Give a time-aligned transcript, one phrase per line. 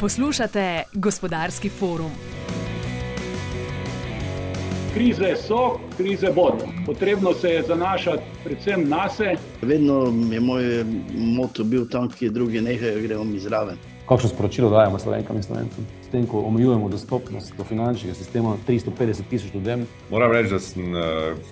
[0.00, 2.10] Poslušate gospodarski forum.
[4.94, 6.64] Krize so, krize bodo.
[6.86, 9.36] Potrebno se je zanašati predvsem na sebe.
[9.62, 13.76] Vedno je moj moto bil tam, kjer drugi nehajo, gremo mi zraven.
[14.08, 15.86] Kakšno sporočilo dajemo slovenkam in slovencem?
[16.06, 19.86] S tem, ko omejujemo dostopnost do finančnega sistema 350 tisoč ljudem.
[20.10, 21.00] Moram reči, da sem uh,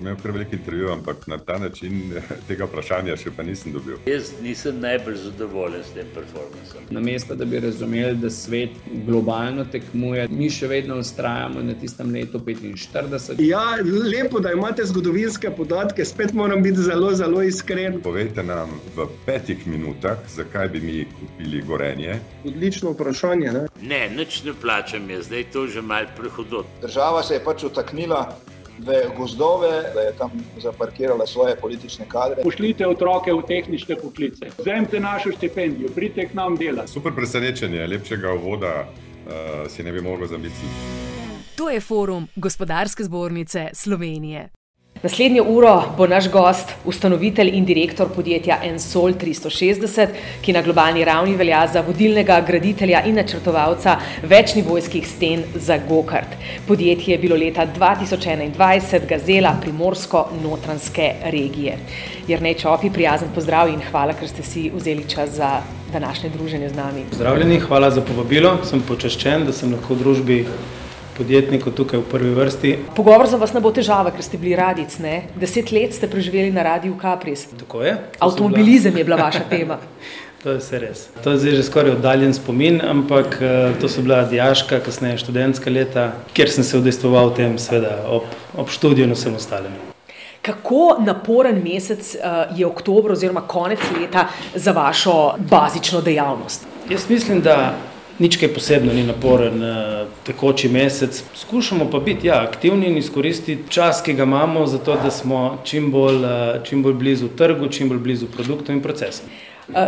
[0.01, 2.13] imel kar veliko intervjujev, ampak na ta način
[2.49, 3.97] tega vprašanja še pa nisem dobil.
[4.07, 6.85] Jaz nisem najbolj zadovoljen s tem performancem.
[6.95, 8.77] Namesto da bi razumeli, da svet
[9.09, 13.43] globalno tekmuje, mi še vedno ustrajamo na tistem letu 45.
[13.43, 17.99] Ja, lepo, da imate zgodovinske podatke, spet moram biti zelo, zelo iskren.
[18.07, 22.21] Povejte nam v petih minutah, zakaj bi mi kupili gorenje.
[22.47, 23.53] Odlično vprašanje.
[23.59, 23.67] Ne?
[23.83, 26.67] Ne, nič ne plačam, je zdaj to že mal prehodot.
[26.83, 28.37] Država se je pač utaknila
[28.79, 30.31] v gozdove, da je tam
[30.63, 32.43] zaparkirala svoje politične kadre.
[32.43, 36.93] Pošljite otroke v tehnične poklice, vzemite našo štipendijo, pridite k nam delati.
[36.93, 40.75] Super presenečenje, lepšega uvoda uh, si ne bi moglo zamisliti.
[41.57, 44.49] To je forum Gospodarske zbornice Slovenije.
[45.05, 51.35] Naslednjo uro bo naš gost, ustanovitelj in direktor podjetja Ensol 360, ki na globalni ravni
[51.37, 56.33] velja za vodilnega graditelja in načrtovalca večnivojskih sten za Gokart.
[56.69, 61.77] Podjetje je bilo leta 2021 gazela primorsko-notranske regije.
[62.29, 65.51] Jrnej Čopi, prijazen pozdrav in hvala, ker ste si vzeli čas za
[65.93, 67.05] današnje druženje z nami.
[67.11, 68.57] Pozdravljeni, hvala za povabilo.
[68.65, 70.41] Sem počaščen, da sem lahko v družbi
[71.17, 72.75] podjetnikov tukaj v prvi vrsti.
[72.97, 75.23] Pogovor za vas ne bo težava, ker ste bili radic, ne?
[75.41, 77.47] Deset let ste preživeli na radiju Capris.
[77.59, 77.97] Tako je.
[78.19, 79.01] Avtomobilizem bila...
[79.01, 79.79] je bila vaša tema.
[80.45, 81.07] to je vse res.
[81.25, 83.39] To je zdaj že skoraj oddaljen spomin, ampak
[83.81, 88.29] to so bila diaška, kasneje študentska leta, kjer sem se udejstvoval v tem, seveda, ob,
[88.53, 89.73] ob študiju in vsem ostalem.
[90.45, 92.17] Kako naporen mesec
[92.53, 96.69] je oktober oziroma konec leta za vašo bazično dejavnost?
[96.91, 97.73] Jaz mislim, da
[98.19, 99.59] Nič posebno ni naporen
[100.27, 101.23] tekoči mesec.
[101.35, 105.91] Skušamo pa biti ja, aktivni in izkoristiti čas, ki ga imamo, zato da smo čim
[105.91, 106.23] bolj,
[106.65, 109.27] čim bolj blizu trgu, čim bolj blizu produktom in procesom.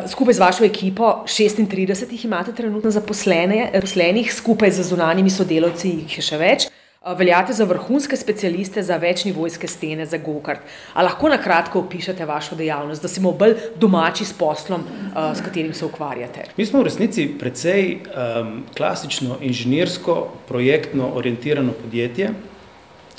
[0.09, 6.23] Skupaj z vašo ekipo, 36 jih imate trenutno zaposlenih, skupaj z zunanjimi sodelavci jih je
[6.23, 6.69] še več.
[7.15, 10.61] Veljate za vrhunske specialiste za večni vojske stene za Gokart.
[10.93, 14.83] A lahko na kratko opišete vašo dejavnost, da smo bolj domači s poslom,
[15.15, 16.49] s katerim se ukvarjate?
[16.56, 20.17] Mi smo v resnici precej um, klasično inženirsko,
[20.49, 22.31] projektno orientirano podjetje,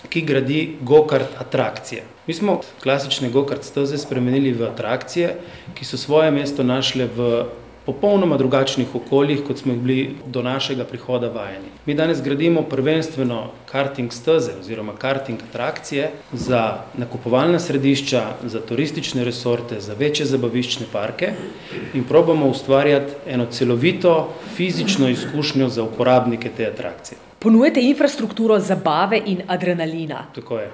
[0.10, 2.04] ki gradi Gokart atrakcije.
[2.28, 5.36] Mi smo klasične Gokart steze spremenili v atrakcije,
[5.76, 7.46] ki so svoje mesto našle v
[7.88, 11.72] popolnoma drugačnih okoljih, kot smo jih bili do našega prihoda vajeni.
[11.86, 19.80] Mi danes gradimo prvenstveno karting steze oziroma karting atrakcije za nakupovalna središča, za turistične resorte,
[19.80, 21.32] za večje zabaviščne parke
[21.94, 27.27] in probamo ustvarjati eno celovito fizično izkušnjo za uporabnike te atrakcije.
[27.48, 30.26] Ponujete infrastrukturo zabave in adrenalina.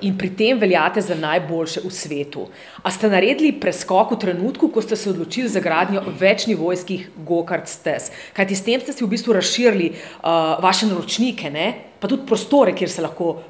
[0.01, 2.47] In pri tem veljate za najboljše v svetu.
[2.81, 8.09] A ste naredili preskok v trenutku, ko ste se odločili za gradnjo večnivojskih go-kart stez?
[8.33, 11.67] Kajti s tem ste si v bistvu razširili uh, vaše naročnike, ne?
[12.01, 13.43] pa tudi prostore, kjer se lahko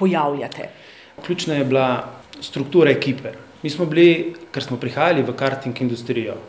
[0.00, 0.70] pojavljate.
[1.26, 2.08] Ključna je bila
[2.40, 3.36] struktura ekipe.
[3.62, 6.40] Mi smo bili, ker smo prihajali v karting industrijo,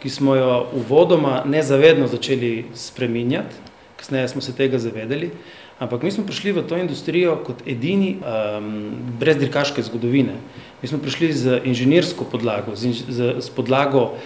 [0.00, 5.30] ki smo jo uvodoma nezavedno začeli spreminjati, kasneje smo se tega zavedali,
[5.78, 10.38] ampak mi smo prišli v to industrijo kot edini um, brez dirkaške zgodovine.
[10.82, 14.16] Mi smo prišli z inženirsko podlago, z, z, z podlago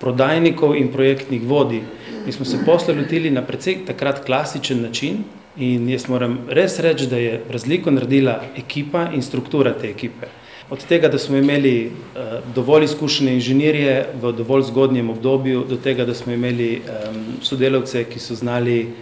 [0.00, 1.82] prodajnikov in projektnih vodij.
[2.26, 5.24] Mi smo se posle lotili na precej takrat klasičen način
[5.56, 10.28] in jaz moram res reči, da je razliko naredila ekipa in struktura te ekipe.
[10.70, 16.04] Od tega, da smo imeli uh, dovolj izkušene inženirje v dovolj zgodnjem obdobju, do tega,
[16.04, 18.92] da smo imeli um, sodelavce, ki so znali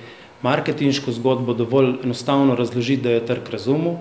[0.43, 3.97] marketinško zgodbo dovolj enostavno razložiti, da jo trg razumel.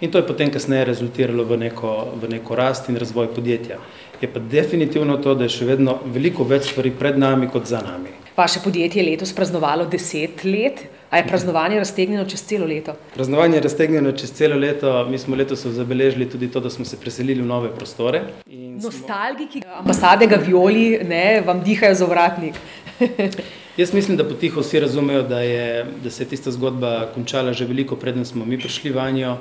[0.00, 3.78] In to je potem kasneje rezultiralo v neko, v neko rast in razvoj podjetja.
[4.20, 7.82] Je pa definitivno to, da je še vedno veliko več stvari pred nami kot za
[7.82, 8.14] nami.
[8.36, 10.86] Vaše podjetje je letos praznovalo deset let.
[11.10, 12.92] A je praznovanje raztegnjeno čez celo leto?
[13.14, 14.90] Praznovanje je raztegnjeno čez celo leto.
[15.08, 18.20] Mi smo letos zabeležili tudi to, da smo se preselili v nove prostore.
[18.82, 22.60] Nostalgiki ambasade Gavioli ne, vam dihajo za vratnik.
[23.78, 27.64] Jaz mislim, da potiho vsi razumejo, da, je, da se je tista zgodba končala že
[27.64, 29.36] veliko preden smo mi prišli vanjo.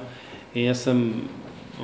[0.54, 1.00] In jaz sem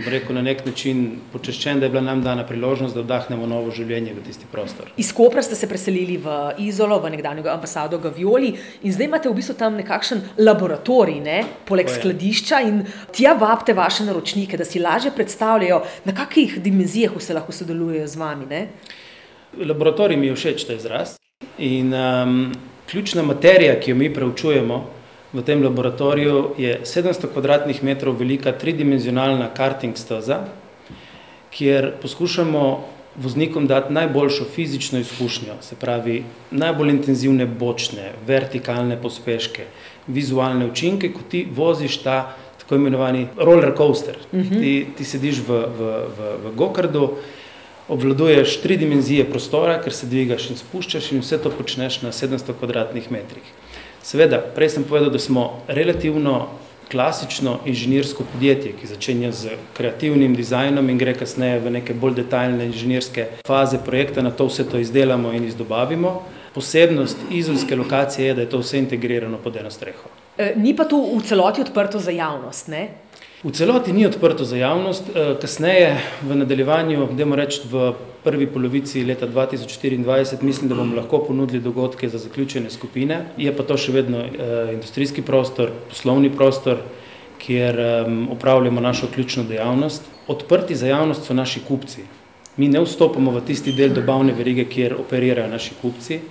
[0.05, 4.13] rekel na nek način počaščen, da je bila nam dana priložnost, da vdahnemo novo življenje
[4.13, 4.91] v tisti prostor.
[4.97, 6.35] Iz Kopra ste se preselili v
[6.67, 8.53] Izolo, v nekdanjo ambasado Gavioli
[8.83, 11.39] in zdaj imate v bistvu tam nekakšen laboratorij, ne?
[11.65, 12.83] poleg skladišča in
[13.17, 18.21] tja vabite vaše naročnike, da si lažje predstavljajo, na kakih dimenzijah vse lahko sodelujejo z
[18.21, 18.45] vami.
[18.45, 18.63] Ne?
[19.57, 21.17] Laboratorij mi je všeč ta izraz.
[21.57, 22.51] In um,
[22.89, 24.85] ključna materija, ki jo mi preučujemo
[25.33, 30.39] v tem laboratoriju, je 700 km2 velika tridimenzionalna karting steza,
[31.53, 32.63] kjer poskušamo
[33.15, 39.65] voznikom dati najboljšo fizično izkušnjo, se pravi najbolj intenzivne bočne, vertikalne pospeške,
[40.07, 44.17] vizualne učinke, ko ti voziš ta tako imenovani roller coaster.
[44.31, 44.59] Uh -huh.
[44.59, 47.09] ti, ti sediš v, v, v, v Gokardu,
[47.87, 52.55] obvladuješ tri dimenzije prostora, ker se dvigaš in spuščaš in vse to počneš na 700
[52.59, 53.53] kvadratnih metrih.
[54.03, 56.47] Seveda, prej sem povedal, da smo relativno
[56.91, 62.67] klasično inženirsko podjetje, ki začenja z kreativnim dizajnom in gre kasneje v neke bolj detaljne
[62.69, 66.21] inženirske faze projekta, na to vse to izdelamo in izdobavimo.
[66.53, 70.11] Posebnost izolske lokacije je, da je to vse integrirano pod eno streho.
[70.37, 72.87] E, ni pa to v celoti odprto za javnost, ne?
[73.43, 77.89] V celoti ni odprto za javnost, e, kasneje v nadaljevanju, dajmo reči v
[78.23, 83.17] prvi polovici leta 2024, mislim, da bomo lahko ponudili dogodke za zaključene skupine.
[83.37, 84.29] Je pa to še vedno e,
[84.73, 86.79] industrijski prostor, poslovni prostor,
[87.43, 87.75] kjer
[88.31, 90.07] upravljamo našo ključno dejavnost.
[90.27, 92.07] Odprti za javnost so naši kupci.
[92.57, 96.21] Mi ne vstopamo v tisti del dobavne verige, kjer operirajo naši kupci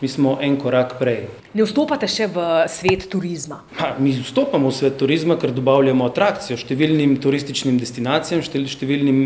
[0.00, 1.26] mi smo en korak prej.
[1.56, 3.62] Ne vstopate še v svet turizma?
[3.78, 9.20] Ha, mi vstopamo v svet turizma, ker dobavljamo atrakcijo številnim turističnim destinacijam, številnim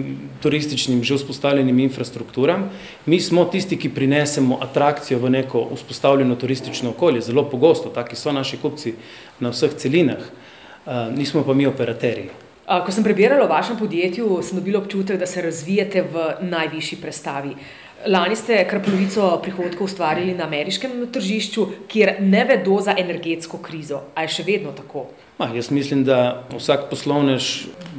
[0.44, 2.68] turističnim že vzpostavljenim infrastrukturam.
[3.10, 7.26] Mi smo tisti, ki prinesemo atrakcijo v neko vzpostavljeno turistično okolje.
[7.26, 8.94] Zelo pogosto, taki so naši kupci
[9.42, 12.30] na vseh celinah, uh, nismo pa mi operaterji.
[12.70, 17.56] Ko sem prebirala o vašem podjetju, sem dobila občutek, da se razvijate v najvišji prestavi.
[18.06, 24.00] Lani ste kar polovico prihodkov ustvarili na ameriškem tržišču, kjer ne vedo za energetsko krizo.
[24.14, 25.04] A je še vedno tako?
[25.38, 27.50] Ma, jaz mislim, da vsak poslovnež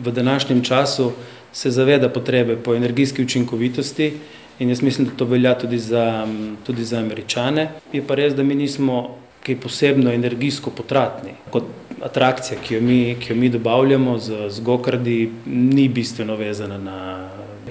[0.01, 1.11] v današnjem času
[1.53, 4.13] se zaveda potrebe po energijski učinkovitosti
[4.59, 6.25] in jaz mislim, da to velja tudi za,
[6.65, 7.69] tudi za američane.
[7.93, 11.33] Je pa res, da mi nismo kaj posebno energijsko potratni.
[11.49, 11.69] Kot
[12.03, 16.97] atrakcija, ki jo mi, ki jo mi dobavljamo z, z Gokardi, ni bistveno vezana na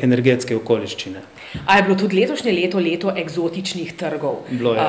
[0.03, 1.23] energetske okoliščine.
[1.67, 4.45] A je bilo tudi letošnje leto leto eksotičnih trgov?
[4.51, 4.85] Bilo je.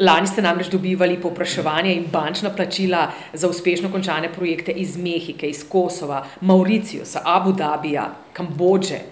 [0.00, 5.64] Lani ste namreč dobivali povpraševanje in bančna plačila za uspešno končane projekte iz Mehike, iz
[5.68, 9.02] Kosova, Mauriciusa, Abu Dhabija, Kambodže.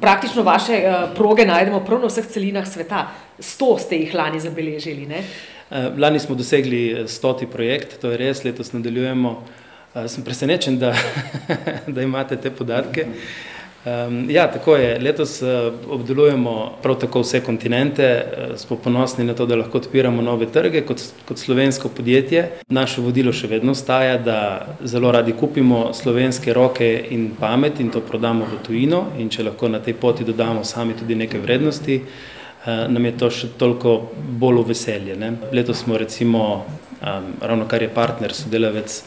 [0.00, 0.80] Praktično vaše
[1.16, 3.06] proge najdemo prav na vseh celinah sveta.
[3.38, 5.06] Sto ste jih lani zabeležili.
[5.06, 5.22] Ne?
[5.70, 9.42] Lani smo dosegli stoti projekt, to je res, letos nadaljujemo.
[10.06, 10.92] Sem presenečen, da,
[11.94, 13.06] da imate te podatke.
[14.28, 14.98] Ja, tako je.
[14.98, 15.42] Letos
[15.90, 18.24] obdelujemo prav tako vse kontinente,
[18.56, 22.48] smo ponosni na to, da lahko odpiramo nove trge kot, kot slovensko podjetje.
[22.68, 24.38] Naše vodilo še vedno staja, da
[24.84, 29.04] zelo radi kupimo slovenske roke in pamet in to prodamo v tujino.
[29.18, 32.00] In če lahko na tej poti dodamo sami tudi neke vrednosti,
[32.66, 35.16] nam je to še toliko bolj veselje.
[35.16, 35.36] Ne?
[35.52, 36.64] Letos smo recimo,
[37.00, 39.02] um, ravno kar je partner, sodelavec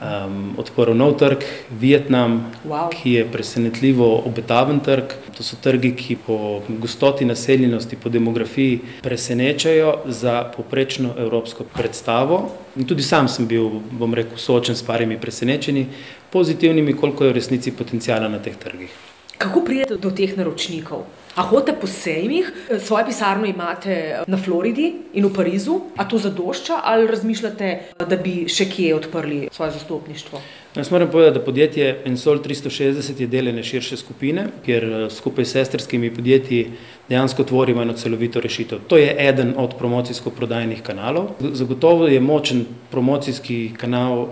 [0.00, 2.88] um, odprl nov trg, Vietnam, wow.
[2.92, 5.12] ki je presenetljivo obetaven trg.
[5.36, 12.40] To so trgi, ki po gostoti naseljenosti, po demografiji presenečajo za poprečno evropsko predstavo.
[12.76, 15.86] In tudi sam sem bil, bom rekel, soočen s parimi presenečenji,
[16.32, 18.90] pozitivnimi, koliko je v resnici potencijala na teh trgih.
[19.38, 21.04] Kako prijete do teh naročnikov?
[21.36, 26.80] A hodite po sejmih, svoje pisarno imate na Floridi in v Parizu, a to zadošča
[26.84, 30.40] ali razmišljate, da bi še kje odprli svoje zastopništvo?
[30.76, 35.52] Jaz moram povedati, da podjetje Ensol 360 je del ene širše skupine, kjer skupaj s
[35.58, 36.72] sestrskimi podjetji
[37.08, 38.88] dejansko tvorimo eno celovito rešitev.
[38.88, 41.36] To je eden od promocijsko-prodajnih kanalov.
[41.40, 44.26] Zagotovo je močen promocijski kanal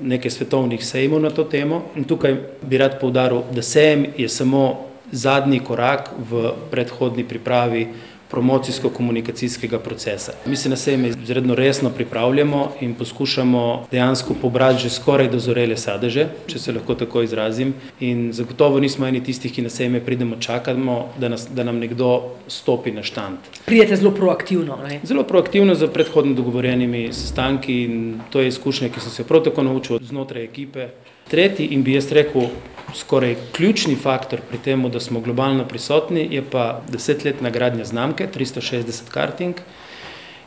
[0.00, 1.82] nekaj svetovnih sejmov na to temo.
[1.96, 7.86] In tukaj bi rad poudaril, da sejem je samo zadnji korak v predhodni pripravi
[8.34, 10.32] promocijsko-komunikacijskega procesa.
[10.46, 16.26] Mi se na sejme izredno resno pripravljamo in poskušamo dejansko pobrati že skoraj dozorele sadeže,
[16.46, 17.74] če se lahko tako izrazim.
[18.00, 22.34] In zagotovo nismo eni tistih, ki na sejme pridemo, čakamo, da, nas, da nam nekdo
[22.48, 23.38] stopi na štand.
[23.66, 24.78] Prijete zelo proaktivno.
[24.88, 25.00] Ne?
[25.04, 29.62] Zelo proaktivno za predhodno dogovorjenimi sestanki in to je izkušnja, ki sem se prav tako
[29.62, 30.88] naučil znotraj ekipe.
[31.30, 32.50] Tretji in bi jaz rekel,
[32.94, 39.10] skoraj ključni faktor pri tem, da smo globalno prisotni, je pa desetletna gradnja znamke 360
[39.10, 39.54] karting,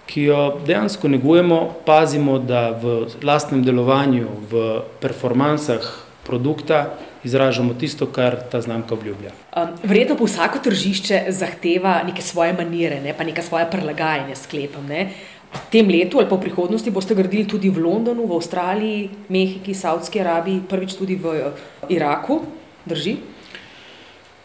[0.07, 5.83] ki jo dejansko negujemo, pazimo, da v lastnem delovanju, v performansah
[6.27, 6.85] produkta
[7.23, 9.31] izražamo tisto, kar ta znamka obljublja.
[9.55, 13.13] Um, verjetno pa vsako tržišče zahteva neke svoje manire, ne?
[13.17, 14.85] pa neka svoje prilagajanje sklepom.
[14.87, 15.09] Ne?
[15.36, 15.36] V
[15.71, 19.73] tem letu ali pa v prihodnosti boste gradili tudi v Londonu, v Avstraliji, v Mehiki,
[19.75, 21.51] Saudski Arabiji, prvič tudi v
[21.89, 22.43] Iraku,
[22.85, 23.17] drži?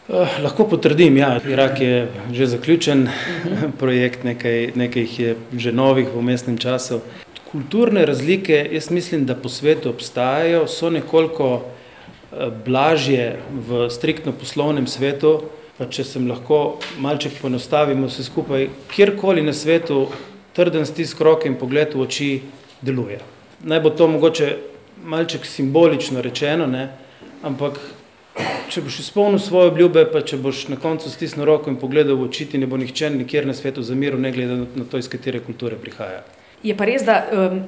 [0.03, 3.11] Uh, lahko potrdim, da ja, Irak je že zaključen uh
[3.45, 3.71] -huh.
[3.79, 6.99] projekt, nekaj, nekaj jih je že novih v mestnem času.
[7.51, 14.87] Kulturne razlike, jaz mislim, da po svetu obstajajo, so nekoliko uh, blažje v striktno poslovnem
[14.87, 15.41] svetu.
[15.77, 20.07] Pa če sem lahko malček poenostavim vse skupaj, kjerkoli na svetu
[20.53, 22.29] trden stisk roke in pogled v oči
[22.81, 23.19] deluje.
[23.63, 24.49] Naj bo to mogoče
[25.03, 26.89] malček simbolično rečeno, ne?
[27.43, 27.79] ampak
[28.71, 32.29] če boš izpolnil svoje obljube, pa če boš na koncu stisnil roko in pogledal v
[32.29, 35.77] oči, ne bo nihče nikjer na svetu zamiral, ne glede na to, iz katere kulture
[35.79, 36.23] prihaja.
[36.63, 37.59] Je pa res, da um,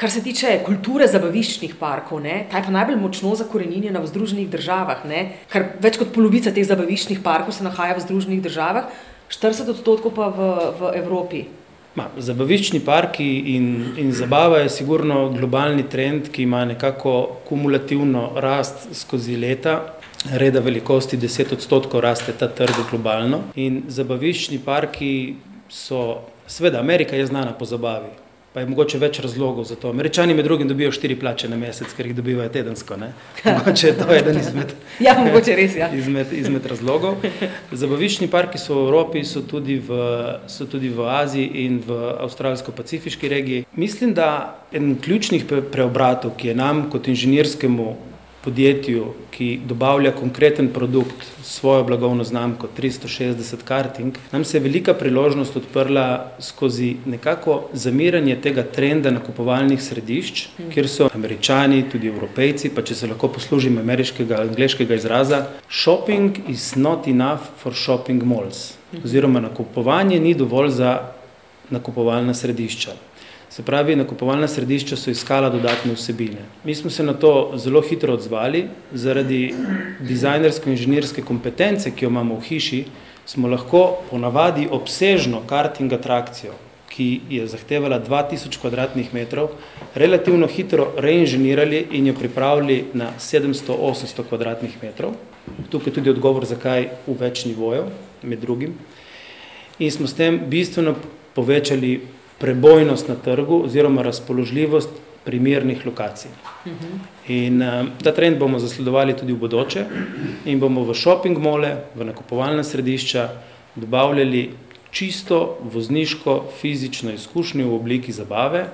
[0.00, 4.48] kar se tiče kulture zabaviščnih parkov, ne, ta je pa najbolj močno zakorenjena v Združenih
[4.50, 8.88] državah, ne, kar več kot polovica teh zabaviščnih parkov se nahaja v Združenih državah,
[9.32, 10.48] 40 odstotkov pa v,
[10.80, 11.44] v Evropi.
[11.94, 13.66] Ma, zabaviščni parki in,
[14.00, 17.14] in zabava je sigurno globalni trend, ki ima nekako
[17.48, 19.80] kumulativno rast skozi leta.
[20.32, 23.42] Reda velikosti 10 odstotkov raste ta trg globalno.
[23.60, 25.12] In zabaviščni parki
[25.68, 28.12] so, seveda, Amerika je znana po zabavi,
[28.52, 29.90] pa je mogoče več razlogov za to.
[29.90, 32.96] Američani med drugim dobijo štiri plače na mesec, ker jih dobivajo tedensko.
[33.00, 33.12] Ne?
[33.58, 34.74] Mogoče je to eden izmed,
[35.06, 35.16] ja,
[35.56, 35.88] res, ja.
[35.96, 37.24] izmed, izmed razlogov.
[37.72, 39.98] Zabaviščni parki so v Evropi, so tudi v,
[40.52, 43.66] so tudi v Aziji in v Avstralsko-Pacifiški regiji.
[43.76, 48.11] Mislim, da en ključnih preobratov, ki je nam kot inženirskemu
[48.44, 55.56] podjetju, ki dobavlja konkreten produkt, svojo blagovno znamko 360 karting, nam se je velika priložnost
[55.56, 62.94] odprla skozi nekako zamiranje tega trenda nakupovalnih središč, kjer so američani, tudi evropejci, pa če
[62.94, 68.72] se lahko poslužim ameriškega, angliškega izraza, shopping is not enough for shopping malls.
[69.04, 70.98] Oziroma, nakupovanje ni dovolj za
[71.70, 72.92] nakupovalna središča.
[73.52, 76.46] Se pravi, nakupovalna središča so iskala dodatne vsebine.
[76.64, 79.54] Mi smo se na to zelo hitro odzvali, zaradi
[80.00, 82.78] dizajnersko-inženirske kompetence, ki jo imamo v hiši,
[83.28, 86.54] smo lahko ponavadi obsežno karting atrakcijo,
[86.94, 89.52] ki je zahtevala 2000 kvadratnih metrov,
[89.94, 95.12] relativno hitro reinženirali in jo pripravili na 700-800 kvadratnih metrov.
[95.68, 97.92] Tukaj je tudi odgovor, zakaj v več nivojev,
[98.22, 98.80] med drugim.
[99.78, 100.96] In smo s tem bistveno
[101.36, 104.90] povečali prebojnost na trgu oziroma razpoložljivost
[105.24, 106.30] primernih lokacij.
[107.28, 109.84] In uh, ta trend bomo zasledovali tudi v bodoče
[110.44, 113.28] in bomo v shopping mole, v nakupovalna središča
[113.74, 114.50] dobavljali
[114.90, 118.66] čisto vozniško fizično izkušnjo v obliki zabave.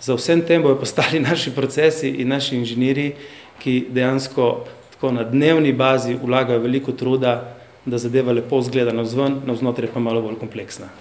[0.00, 3.14] Za vsem tem bojo postali naši procesi in naši inženirji,
[3.58, 9.40] ki dejansko tako na dnevni bazi vlagajo veliko truda, da zadeva lepo zgleda na vzven,
[9.46, 10.92] na vznotraj pa malo bolj kompleksna.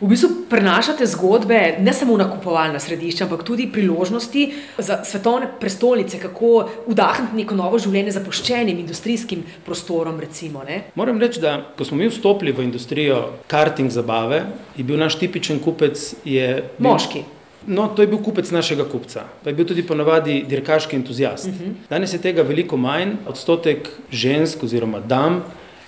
[0.00, 4.46] V bistvu prenašate zgodbe ne samo nakupovalna središča, ampak tudi priložnosti
[4.78, 10.16] za svetovne prestolnice, kako vdahniti neko novo življenje zapuščenim industrijskim prostorom.
[10.20, 10.64] Recimo,
[10.94, 15.60] Moram reči, da ko smo mi vstopili v industrijo karting zabave, je bil naš tipičen
[15.60, 17.24] kupec je bil, moški.
[17.66, 21.46] No, to je bil kupec našega kupca, pa je bil tudi ponavadi dirkaški entuzijast.
[21.46, 21.64] Uh mhm.
[21.64, 21.88] -huh.
[21.90, 25.42] Danes je tega veliko manj, odstotek žensk oziroma dam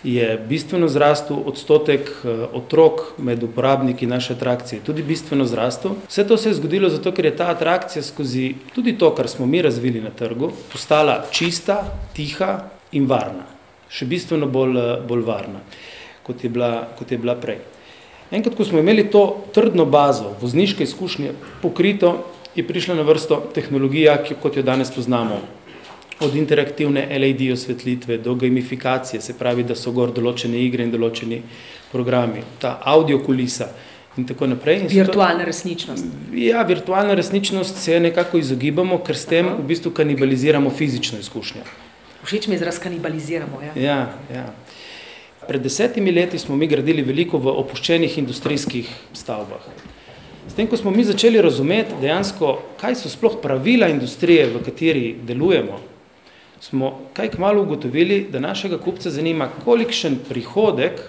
[0.04, 5.90] je bistveno zrastel, odstotek eh, otrok med uporabniki naše atrakcije tudi bistveno zrastel.
[6.09, 9.47] Vse to se je zgodilo zato, ker je ta atrakcija skozi tudi to, kar smo
[9.47, 12.59] mi razvili na trgu, postala čista, tiha
[12.92, 13.47] in varna.
[13.88, 15.62] Še bistveno bolj, eh, bolj varna,
[16.23, 17.62] kot je, bila, kot je bila prej.
[18.32, 21.32] Enkrat, ko smo imeli to trdno bazo, vozniške izkušnje
[21.62, 22.25] pokrito,
[22.56, 25.40] je prišla na vrsto tehnologija, ki, kot jo danes poznamo,
[26.23, 31.43] od interaktivne LED osvetlitve do gamifikacije, se pravi, da so gor določene igre in določeni
[31.93, 33.69] programi, ta audio kulisa
[34.17, 34.83] in tako naprej.
[34.87, 36.05] In virtualna to, resničnost.
[36.37, 41.64] Ja, virtualna resničnost se nekako izogibamo, ker s tem v bistvu kanibaliziramo fizično izkušnjo.
[42.23, 43.62] Všeč mi je izraz kanibaliziramo.
[43.62, 43.73] Ja.
[43.83, 44.00] Ja,
[44.35, 44.47] ja.
[45.49, 49.64] Pred desetimi leti smo mi gradili veliko v opuščenih industrijskih stavbah.
[50.49, 55.05] S tem, ko smo mi začeli razumeti dejansko, kaj so sploh pravila industrije, v kateri
[55.26, 55.81] delujemo,
[56.62, 61.00] smo kaj kmalo ugotovili, da našega kupca zanima, kolikšen prihodek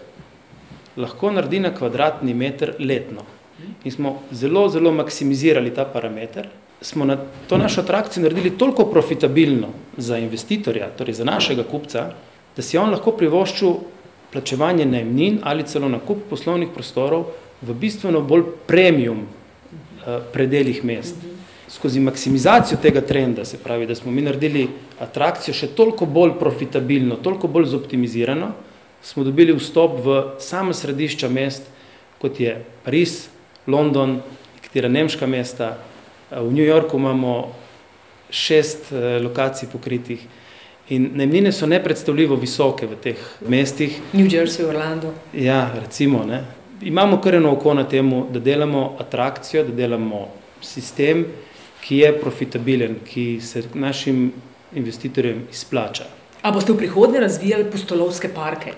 [0.97, 3.21] lahko naredi na kvadratni meter letno.
[3.83, 6.47] In smo zelo, zelo maksimizirali ta parameter.
[6.81, 7.17] Smo na
[7.47, 9.67] to našo atrakcijo naredili toliko profitabilno
[9.97, 12.07] za investitorja, torej za našega kupca,
[12.55, 13.75] da si on lahko privoščil
[14.33, 17.29] plačevanje najemnin ali celo nakup poslovnih prostorov
[17.61, 21.15] v bistveno bolj premium uh, predeljih mest.
[21.15, 21.33] Mm -hmm
[21.73, 24.67] skozi maksimizacijo tega trenda, se pravi, da smo mi naredili
[25.01, 28.51] atrakcijo še toliko bolj profitabilno, toliko bolj zoptimizirano,
[29.03, 31.65] smo dobili vstop v sama središča mest,
[32.21, 33.27] kot je Pariz,
[33.67, 34.19] London,
[34.59, 35.73] nekatera nemška mesta,
[36.31, 37.35] v New Yorku imamo
[38.29, 40.23] šest lokacij pokritih
[40.89, 44.01] In najemnine so nepredstavljivo visoke v teh mestih.
[44.13, 45.13] New Jersey, Orlando.
[45.33, 46.25] Ja, recimo.
[46.27, 46.43] Ne.
[46.81, 50.27] Imamo kar eno oko na tem, da delamo atrakcijo, da delamo
[50.61, 51.25] sistem,
[51.83, 54.31] ki je profitabilen, ki se našim
[54.75, 56.07] investitorjem izplača.
[56.41, 58.73] A boste v prihodnje razvijali pustolovske parke?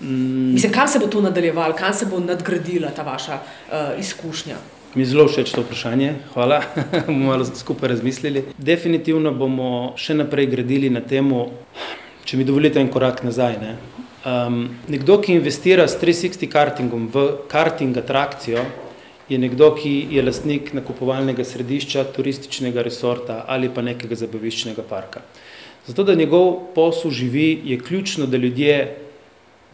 [0.00, 0.52] Mm.
[0.54, 4.56] Mislim, kam se bo to nadaljevalo, kam se bo nadgradila ta vaša uh, izkušnja?
[4.94, 6.62] Mi je zelo všeč to vprašanje, hvala,
[7.06, 8.44] bomo malo skupaj razmislili.
[8.58, 11.30] Definitivno bomo še naprej gradili na tem,
[12.24, 13.58] če mi dovolite en korak nazaj.
[13.62, 13.74] Ne?
[14.24, 18.62] Um, nekdo, ki investira s 360 kartingom v karting atrakcijo,
[19.28, 25.24] je nekdo, ki je lastnik nakupovalnega središča, turističnega resorta ali pa nekega zabaviščnega parka.
[25.86, 28.96] Zato, da njegov posel živi, je ključno, da ljudje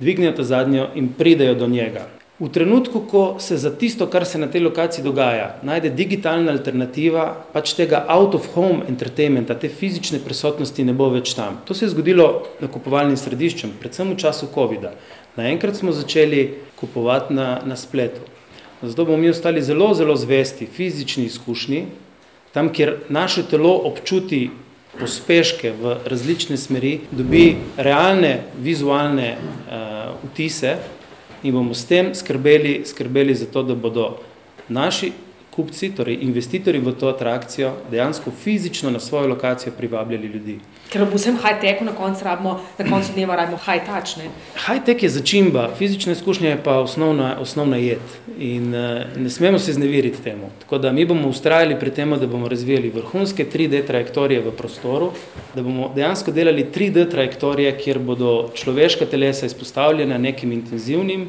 [0.01, 2.07] dvignejo ta zadnjo in pridejo do njega.
[2.41, 7.27] V trenutku, ko se za tisto, kar se na tej lokaciji dogaja, najde digitalna alternativa,
[7.53, 11.61] pač tega out of home entertainmenta, te fizične prisotnosti ne bo več tam.
[11.69, 14.95] To se je zgodilo na kupovalnim središčem, predvsem v času COVID-a.
[15.37, 16.47] Naenkrat smo začeli
[16.81, 18.25] kupovati na, na spletu.
[18.83, 21.87] Zato bomo mi ostali zelo, zelo zvesti fizični izkušnji,
[22.53, 24.51] tam, kjer naše telo občuti
[24.99, 30.77] pospeške v različne smeri, dobi realne vizualne uh, vtise
[31.43, 34.17] in bomo s tem skrbeli, skrbeli za to, da bodo
[34.69, 35.13] naši
[35.51, 40.59] kupci, torej investitorji v to atrakcijo, dejansko fizično na svojo lokacijo privabljali ljudi.
[40.91, 44.19] Ker ob vsem high-techu na koncu rabimo, na koncu dneva rabimo high-touch.
[44.67, 49.73] High-tech je začimba, fizična izkušnja je pa osnovna, osnovna jed in uh, ne smemo se
[49.73, 50.51] zneviriti temu.
[50.61, 55.13] Tako da mi bomo ustrajali pri tem, da bomo razvijali vrhunske 3D trajektorije v prostoru,
[55.55, 61.29] da bomo dejansko delali 3D trajektorije, kjer bodo človeška telesa izpostavljena nekim intenzivnim,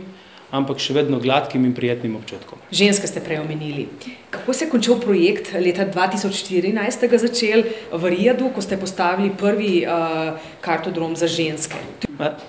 [0.51, 2.59] ampak še vedno gladkim in prijetnim občutkom.
[2.71, 3.87] Ženske ste prej omenili.
[4.31, 10.35] Kako se je končal projekt leta 2014, začel v Rijadu, ko ste postavili prvi uh,
[10.61, 11.79] kartodrom za ženske?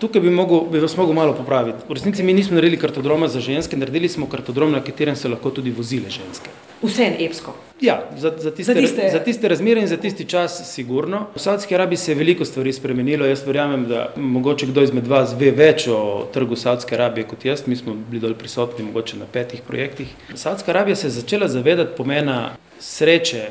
[0.02, 1.86] Tukaj bi, mogel, bi vas mogel malo popraviti.
[1.88, 5.54] V resnici mi nismo naredili kartodroma za ženske, naredili smo kartodrom, na katerem se lahko
[5.54, 6.50] tudi vozile ženske.
[6.82, 7.54] Vse je epsko.
[7.80, 9.08] Ja, za, za, tiste, za, tiste...
[9.12, 11.26] za tiste razmere in za tisti čas, sigurno.
[11.34, 13.26] V Saudski Arabiji se je veliko stvari spremenilo.
[13.26, 17.66] Jaz verjamem, da mogoče kdo izmed vas ve več o trgu Saudske Arabije kot jaz.
[17.66, 20.14] Mi smo bili dol prisotni, mogoče na petih projektih.
[20.34, 23.48] Saudska Arabija se je začela zavedati pomena sreče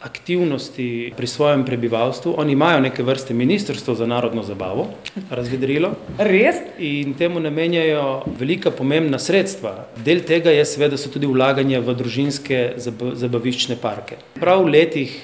[0.00, 2.34] aktivnosti pri svojem prebivalstvu.
[2.38, 4.86] Oni imajo neke vrste ministrstvo za narodno zabavo,
[5.30, 5.92] razvedrilo.
[6.18, 6.56] Res?
[6.78, 9.86] In temu namenjajo velika pomembna sredstva.
[10.04, 14.16] Del tega je seveda so tudi vlaganje v družinske zabaviščne parke.
[14.40, 15.20] Prav v letih,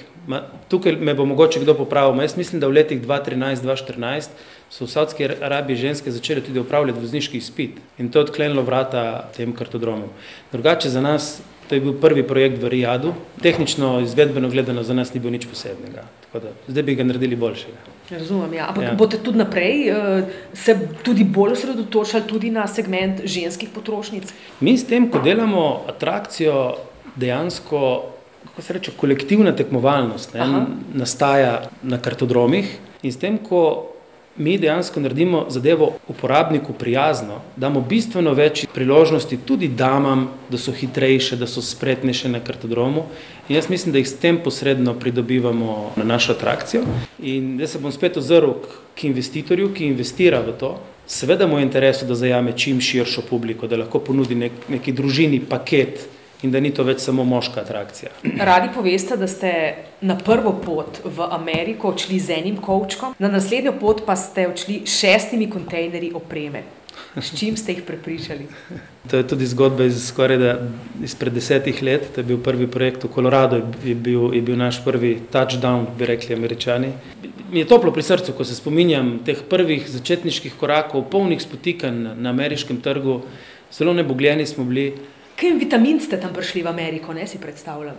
[0.69, 4.29] tukaj me bo mogoče kdo popravil, jaz mislim, da v letih 2013-2014
[4.69, 9.29] so v Saudski Arabiji ženske začele tudi upravljati vozniški izpit in to je odklenilo vrata
[9.37, 10.09] tem kartodromom.
[10.51, 13.13] Drugače za nas To je bil prvi projekt v Rijadu.
[13.43, 16.05] Tehnično, izvedbeno gledano, za nas ni bilo nič posebnega.
[16.33, 17.95] Da, zdaj bi ga naredili boljšega.
[18.09, 18.67] Razumem, ja.
[18.69, 18.93] ampak ja.
[18.95, 24.31] boste tudi naprej uh, se tudi bolj osredotočali tudi na segment ženskih potrošnic?
[24.59, 26.77] Mi s tem, ko delamo atrakcijo,
[27.15, 27.81] dejansko,
[28.45, 33.96] kako se reče, kolektivna tekmovalnost ne, nastaja na kartodromih in s tem, ko
[34.37, 41.35] mi dejansko naredimo zadevo uporabniku prijazno, damo bistveno več priložnosti tudi damam, da so hitrejše,
[41.35, 43.05] da so spretnejše na kartodromu.
[43.49, 46.83] In jaz mislim, da jih s tem posredno pridobivamo na našo atrakcijo.
[47.19, 48.53] In jaz se bom spet ozrl
[48.95, 50.77] k investitorju, ki investira v to.
[51.07, 55.39] Seveda mu je interesu, da zajame čim širšo publiko, da lahko ponudi nek, neki družini
[55.39, 56.03] paket
[56.41, 58.11] in da ni to več samo moška atrakcija.
[58.45, 59.51] Radi poveste, da ste
[60.01, 64.81] na prvo pot v Ameriko odšli z enim kovčkom, na naslednjo pot pa ste odšli
[64.85, 66.63] s šestimi kontejnerji opreme.
[67.17, 68.47] S čim ste jih prepričali?
[69.09, 70.53] To je tudi zgodba iz skoraj da
[71.03, 72.09] izpred desetih let.
[72.13, 76.05] To je bil prvi projekt v Koloradu, je bil, je bil naš prvi touchdown, bi
[76.05, 76.91] rekli američani.
[77.51, 82.29] Mi je toplo pri srcu, ko se spominjam teh prvih začetniških korakov, polnih spotikanj na
[82.29, 83.21] ameriškem trgu.
[83.71, 84.91] Zelo nebogljeni smo bili.
[85.37, 87.95] Kaj vitamin ste tam prišli v Ameriko, ne si predstavljam?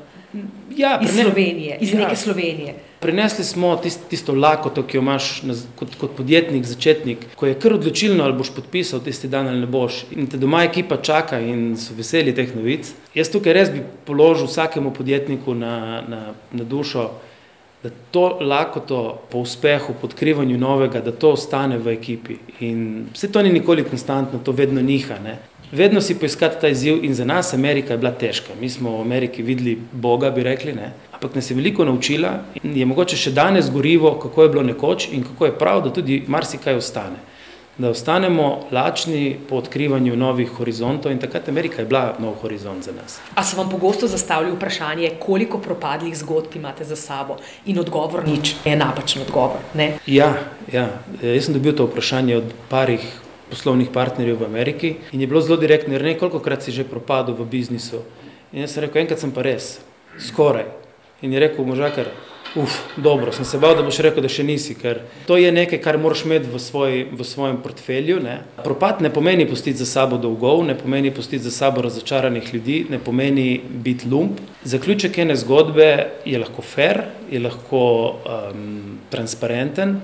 [0.74, 1.22] Ja, iz prene...
[1.22, 2.00] Slovenije, iz ja.
[2.00, 2.74] neke Slovenije.
[2.98, 7.54] Prinesli smo tist, tisto lakoto, ki jo imaš na, kot, kot podjetnik, začetnik, ko je
[7.54, 10.00] kar odločilno, ali boš podpisal tisti dan ali ne boš.
[10.18, 12.90] In te doma ekipa čaka in so veseli teh novic.
[13.14, 16.22] Jaz tukaj res bi položil vsakemu podjetniku na, na,
[16.52, 17.06] na dušo,
[17.82, 22.40] da to lakoto po uspehu, po odkrivanju novega, da to ostane v ekipi.
[22.66, 25.22] In vse to ni nikoli konstantno, to vedno niha.
[25.22, 25.38] Ne?
[25.72, 28.52] Vedno si poiskati ta izziv in za nas Amerika je bila težka.
[28.60, 30.92] Mi smo v Ameriki videli Boga, bi rekli, ne?
[31.12, 35.08] ampak nas je veliko naučila in je mogoče še danes gorivo, kako je bilo nekoč
[35.12, 37.18] in kako je prav, da tudi marsikaj ostane.
[37.78, 42.92] da ostanemo lačni po odkrivanju novih horizontov in takrat Amerika je bila nov horizont za
[42.92, 43.20] nas.
[43.34, 48.54] A so vam pogosto zastavili vprašanje, koliko propadlih zgodb imate za sabo in odgovor nič,
[48.64, 49.92] je napačen odgovor, ne?
[50.06, 50.34] Ja,
[50.72, 50.88] ja,
[51.22, 53.06] jaz sem dobil to vprašanje od parih
[53.50, 57.34] poslovnih partnerjev v Ameriki in je bilo zelo direktno, ne koliko krat si že propadel
[57.34, 58.02] v biznisu.
[58.52, 59.78] In jaz sem rekel, enkrat sem pa res,
[60.18, 60.68] skoraj.
[61.22, 62.08] In je rekel, možakar,
[62.56, 65.80] uf, dobro, sem se bal, da boš rekel, da še nisi, ker to je nekaj,
[65.84, 68.20] kar moraš imeti v, svoj, v svojem portfelju.
[68.24, 68.38] Ne.
[68.64, 73.02] Propad ne pomeni pustiti za sabo dolgov, ne pomeni pustiti za sabo razočaranih ljudi, ne
[73.02, 74.40] pomeni biti lump.
[74.64, 75.90] Zaključek ene zgodbe
[76.24, 77.82] je lahko fair, je lahko
[78.14, 79.98] um, transparenten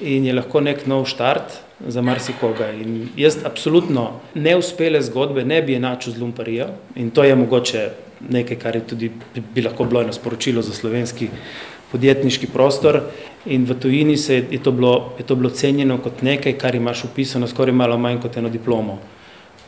[0.00, 2.70] in je lahko nek nov štart za marsikoga.
[2.70, 7.88] In jaz absolutno neuspele zgodbe ne bi enačil z lumparijo in to je mogoče
[8.30, 9.10] nekaj, kar je tudi
[9.54, 11.28] bi lahko bilo eno sporočilo za slovenski
[11.92, 13.00] podjetniški prostor.
[13.46, 17.04] In v tujini se je to, bilo, je to bilo cenjeno kot nekaj, kar imaš
[17.04, 18.98] upisano skoraj malo manj kot eno diplomo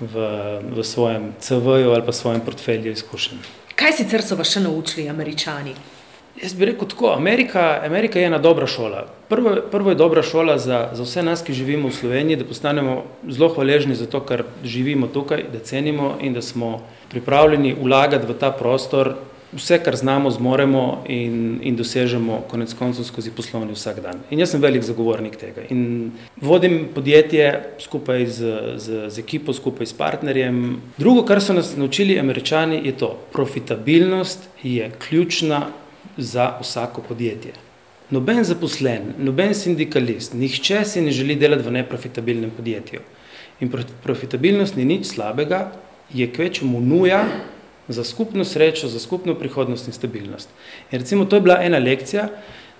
[0.00, 0.28] v,
[0.76, 3.38] v svojem CV-ju ali pa svojem portfelju izkušenj.
[3.74, 5.74] Kaj sicer so vas še naučili američani?
[6.42, 9.06] Jaz bi rekel tako, Amerika, Amerika je ena dobra šola.
[9.28, 13.04] Prvo, prvo je dobra šola za, za vse nas, ki živimo v Sloveniji, da postanemo
[13.28, 18.34] zelo hvaležni za to, kar živimo tukaj, da cenimo in da smo pripravljeni vlagati v
[18.38, 19.14] ta prostor
[19.54, 24.24] vse, kar znamo, zmoremo in, in dosežemo konec koncev skozi poslovni vsak dan.
[24.30, 25.62] In jaz sem velik zagovornik tega.
[25.70, 26.10] In
[26.42, 30.80] vodim podjetje skupaj z, z, z ekipo, skupaj s partnerjem.
[30.98, 35.66] Drugo, kar so nas naučili američani, je to, profitabilnost je ključna
[36.16, 37.52] za vsako podjetje.
[38.10, 43.00] Noben zaposlen, noben sindikalist, nihče si ne želi delati v neprofitabilnem podjetju.
[43.60, 43.70] In
[44.02, 45.72] profitabilnost ni nič slabega,
[46.12, 47.24] je kvečemu nuja
[47.88, 50.48] za skupno srečo, za skupno prihodnost in stabilnost.
[50.90, 52.28] In recimo to je bila ena lekcija,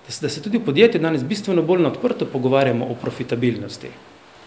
[0.05, 3.89] da se, da se tudi v podjetju danes bistveno bolj odprto pogovarjamo o profitabilnosti.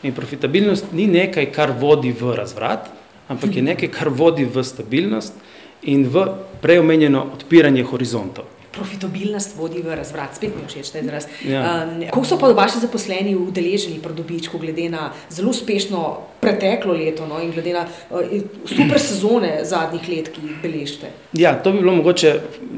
[0.03, 2.87] In profitabilnost ni nekaj, kar vodi v razvrat,
[3.29, 5.35] ampak je nekaj, kar vodi v stabilnost
[5.83, 6.27] in v
[6.62, 11.26] preomenjeno odpiranje horizontov profitabilnost vodi v razvrat, spet mi všeč ta izraz.
[11.44, 11.85] Ja.
[11.88, 17.26] Um, kako so pa vaši zaposleni udeleženi pri dobičku, glede na zelo uspešno preteklo leto
[17.26, 18.22] no, in glede na uh,
[18.66, 21.12] super sezone zadnjih let, ki jih beležite?
[21.33, 22.35] Ja, to bi bilo mogoče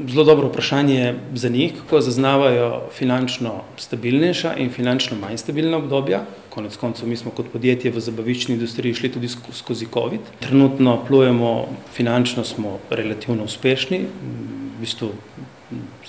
[0.09, 6.25] zelo dobro vprašanje za njih, kako zaznavajo finančno stabilnejša in finančno manj stabilna obdobja.
[6.49, 10.19] Konec koncev, mi smo kot podjetje v zabavični industriji šli tudi skozi COVID.
[10.39, 15.11] Trenutno plujemo, finančno smo relativno uspešni, v bistvu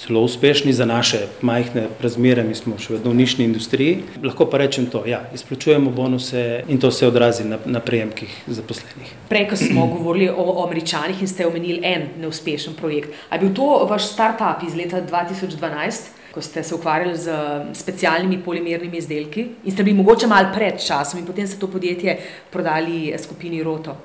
[0.06, 4.02] zelo uspešni za naše majhne razmere, mi smo še vedno v nišni industriji.
[4.22, 9.12] Lahko pa rečem to, ja, izplačujemo bonuse in to se odrazi na, na prejemkih zaposlenih.
[9.28, 13.14] Prej, ko smo govorili o, o američanih in ste omenili en neuspešen projekt.
[13.30, 16.18] A je bil to vaš start-up iz leta 2012?
[16.32, 17.34] Ko ste se ukvarjali z
[17.76, 22.16] specialnimi polimernimi izdelki in ste bili mogoče malo pred časom, in potem ste to podjetje
[22.50, 23.98] prodali skupini Roto.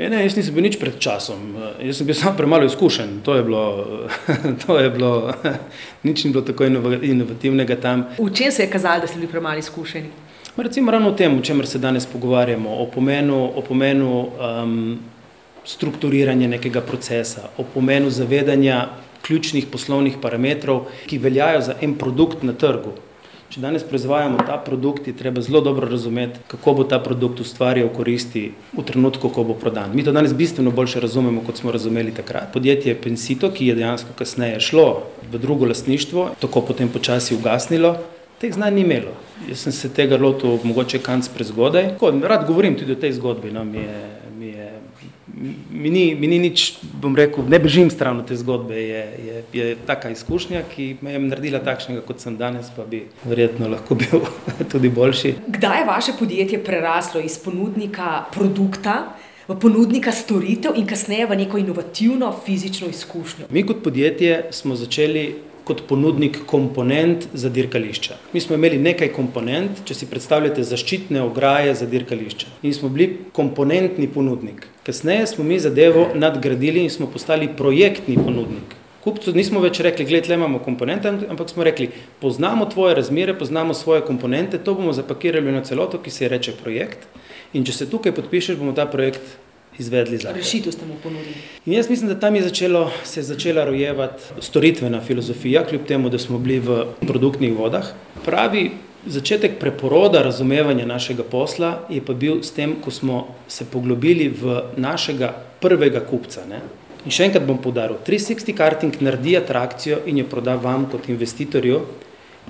[0.00, 1.40] E, ne, jaz nisem bil nič pred časom,
[1.76, 3.18] jaz sem bil samo premalo izkušen.
[3.20, 3.64] To je bilo,
[4.64, 5.34] to je bilo
[6.08, 8.06] nič ni bilo tako inovativnega tam.
[8.16, 10.08] V čem se je kazalo, da ste bili premalo izkušeni?
[10.56, 14.08] Recimo ravno o tem, o čemer se danes pogovarjamo, o pomenu, o pomenu
[14.40, 14.98] um,
[15.64, 18.86] strukturiranja nekega procesa, o pomenu zavedanja
[19.26, 22.96] ključnih poslovnih parametrov, ki veljajo za en produkt na trgu.
[23.50, 27.88] Če danes proizvajamo ta produkt, je treba zelo dobro razumeti, kako bo ta produkt ustvarjal
[27.90, 28.44] koristi
[28.76, 29.90] v trenutku, ko bo prodan.
[29.90, 32.52] Mi to danes bistveno bolje razumemo, kot smo razumeli takrat.
[32.54, 34.86] Podjetje Pensito, ki je dejansko kasneje šlo
[35.32, 37.96] v drugo lastništvo, tako potem počasi ugasnilo.
[38.38, 39.16] Teh znanj ni imelo.
[39.48, 41.96] Jaz sem se tega lotil, mogoče kanc prezgodaj.
[42.22, 43.50] Rad govorim tudi o tej zgodbi.
[43.50, 44.19] No, mi je
[45.70, 48.76] mi ni, mi ni nič, bom rekel, ne bežim stran od te zgodbe.
[48.76, 53.06] Je, je, je taka izkušnja, ki me je naredila takšnega, kot sem danes, pa bi
[53.24, 54.26] verjetno lahko bil
[54.72, 55.34] tudi boljši.
[55.48, 59.00] Kdaj je vaše podjetje preraslo iz ponudnika produkta?
[59.48, 63.48] V ponudnika storitev in kasneje v neko inovativno fizično izkušnjo.
[63.50, 65.24] Mi kot podjetje smo začeli
[65.70, 68.16] kot ponudnik komponent za dirkališča.
[68.32, 72.50] Mi smo imeli nekaj komponent, če si predstavljate zaščitne ograje za dirkališča.
[72.66, 74.66] In smo bili komponentni ponudnik.
[74.82, 78.74] Kasneje smo mi zadevo nadgradili in smo postali projektni ponudnik.
[79.04, 81.86] Kupcu nismo več rekli, gledaj, imamo komponente, ampak smo rekli,
[82.20, 87.06] poznamo tvoje razmere, poznamo svoje komponente, to bomo zapakirali na celoto, ki se reče projekt.
[87.54, 89.38] In če se tukaj podpišeš, bomo ta projekt
[89.78, 90.32] izvedli za.
[90.32, 91.34] Rešitev ste mu ponudili.
[91.66, 96.08] In jaz mislim, da tam je začelo, se je začela rojevati storitvena filozofija, kljub temu,
[96.08, 97.92] da smo bili v produktnih vodah.
[98.24, 98.70] Pravi
[99.06, 104.60] začetek preporoda razumevanja našega posla je pa bil s tem, ko smo se poglobili v
[104.76, 106.44] našega prvega kupca.
[106.48, 106.60] Ne?
[107.04, 111.80] In še enkrat bom podaril, 360 karting naredi atrakcijo in jo proda vam kot investitorju,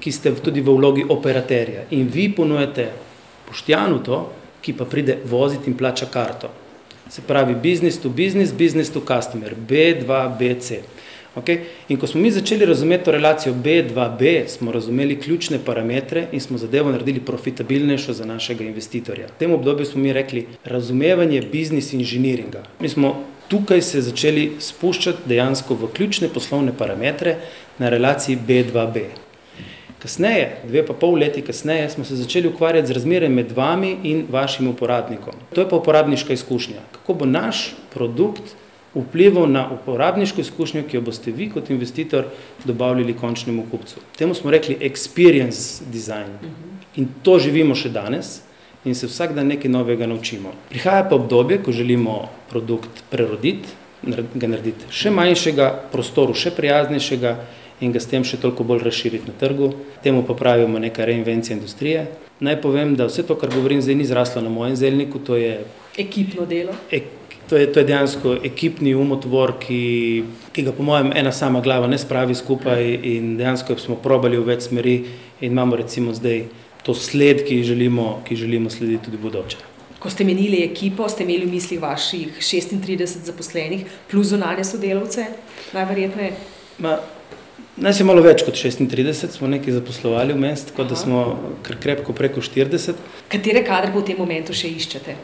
[0.01, 1.87] ki ste tudi v vlogi operaterja.
[1.95, 2.89] In vi ponujete
[3.47, 4.19] Poštjanu to,
[4.63, 6.51] ki pa pride voziti in plača karto.
[7.11, 10.83] Se pravi, business to business, business to customer, B2, BC.
[11.37, 11.59] Okay?
[11.89, 16.59] In ko smo mi začeli razumeti to relacijo B2B, smo razumeli ključne parametre in smo
[16.59, 19.27] zadevo naredili profitabilnejšo za našega investitorja.
[19.27, 22.63] V tem obdobju smo mi rekli razumevanje biznis inženiringa.
[22.81, 27.37] Mi smo tukaj se začeli spuščati dejansko v ključne poslovne parametre
[27.79, 29.05] na relaciji B2B.
[30.01, 34.25] Kasneje, dve pa pol leti kasneje, smo se začeli ukvarjati z razmerjem med vami in
[34.31, 35.35] vašim uporabnikom.
[35.55, 36.81] To je pa uporabniška izkušnja.
[36.93, 38.57] Kako bo naš produkt
[38.95, 42.25] vplival na uporabniško izkušnjo, ki jo boste vi kot investitor
[42.65, 44.01] dobavljali končnemu kupcu.
[44.19, 46.33] Temu smo rekli experience design.
[46.97, 48.41] In to živimo še danes
[48.85, 50.55] in se vsak dan nekaj novega naučimo.
[50.71, 53.69] Prihaja pa obdobje, ko želimo produkt preroditi,
[54.35, 57.37] ga narediti še manjšega, prostoru še prijaznejšega
[57.81, 59.73] in ga s tem še toliko bolj razširiti na trgu.
[60.05, 62.07] Temu pa pravimo neka reinvencija industrije.
[62.41, 65.65] Naj povem, da vse to, kar govorim zdaj, ni zraslo na mojem zelniku, to je
[65.99, 66.73] ekipno delo.
[66.91, 67.09] Ek,
[67.49, 69.81] to, je, to je dejansko ekipni umotvor, ki,
[70.53, 74.47] ki ga po mojem ena sama glava ne spravi skupaj in dejansko smo probali v
[74.53, 74.97] več smeri
[75.41, 76.47] in imamo recimo zdaj
[76.87, 79.61] to sled, ki želimo, ki želimo slediti tudi v bodoče.
[80.01, 85.27] Ko ste menili ekipo, ste imeli v mislih vaših 36 zaposlenih plus zunanje sodelavce,
[85.77, 86.33] najverjetneje?
[87.77, 91.21] Nas je malo več kot 36, smo nekaj zaposlovali v mestu, tako da smo
[91.63, 92.99] kar krepko preko 40.
[93.31, 95.15] Katere kadre v tem momentu še iščete?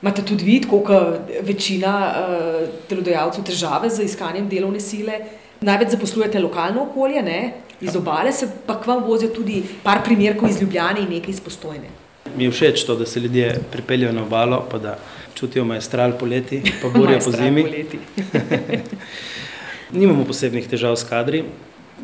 [0.00, 0.96] Imate tudi vid, koliko
[1.44, 5.20] večina uh, delodajalcev težave z iskanjem delovne sile?
[5.60, 7.40] Največ zaposlujete lokalno okolje, ne?
[7.80, 11.40] iz obale se pa k vam vozijo tudi par primerkov iz Ljubljane in nekaj iz
[11.40, 11.88] Postojne.
[12.36, 14.98] Mi je všeč to, da se ljudje pripeljajo na obalo, pa da
[15.34, 17.64] čutijo majstral poleti, pa borijo po zimi.
[20.00, 21.44] Nimamo posebnih težav s kadri.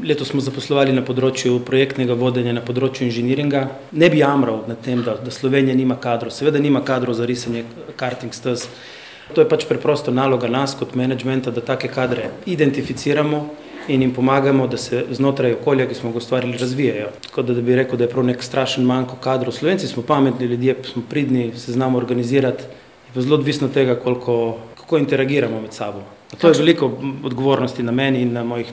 [0.05, 3.63] Letos smo zaposlovali na področju projektnega vodenja, na področju inženiringa.
[3.97, 6.35] Ne bi jamral nad tem, da, da Slovenija nima kadrov.
[6.37, 7.65] Seveda nima kadrov za risanje
[7.97, 8.67] karting stez.
[9.33, 13.41] To je pač preprosto naloga nas kot menedžmenta, da take kadre identificiramo
[13.89, 17.09] in jim pomagamo, da se znotraj okolja, ki smo ga ustvarili, razvijajo.
[17.29, 19.55] Tako da, da bi rekel, da je prav nek strašen manjko kadrov.
[19.55, 22.69] Slovenci smo pametni ljudje, smo pridni, se znamo organizirati.
[23.09, 26.05] Je pa zelo odvisno od tega, koliko, kako interagiramo med sabo.
[26.39, 26.91] To je veliko
[27.25, 28.73] odgovornosti na meni in na mojih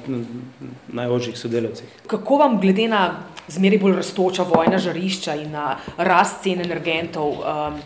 [0.88, 1.88] najožjih sodelavcih.
[2.08, 3.04] Kako vam, glede na
[3.48, 7.78] zmeraj bolj raztoča vojna žarišča in na rast cen energentov, um,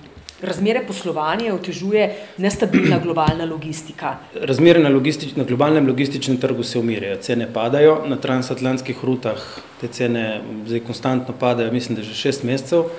[0.42, 4.18] razmere poslovanja otežuje nestabilna globalna logistika?
[4.36, 9.42] Razmere na, logistič, na globalnem logističnem trgu se umirjajo, cene padajo, na transatlantskih rutah
[9.82, 12.90] te cene zdaj konstantno padajo, mislim, da že šest mesecev.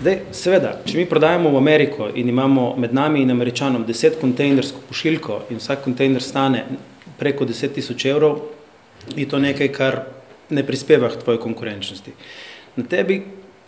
[0.00, 4.84] Zdaj, seveda, če mi prodajamo v Ameriko in imamo med nami in američanom deset kontejnersko
[4.88, 6.64] pošiljko in vsak kontejner stane
[7.18, 8.40] preko deset tisoč evrov,
[9.16, 10.02] je to nekaj, kar
[10.50, 12.12] ne prispeva k tvoji konkurenčnosti.
[12.76, 13.22] Na tebi,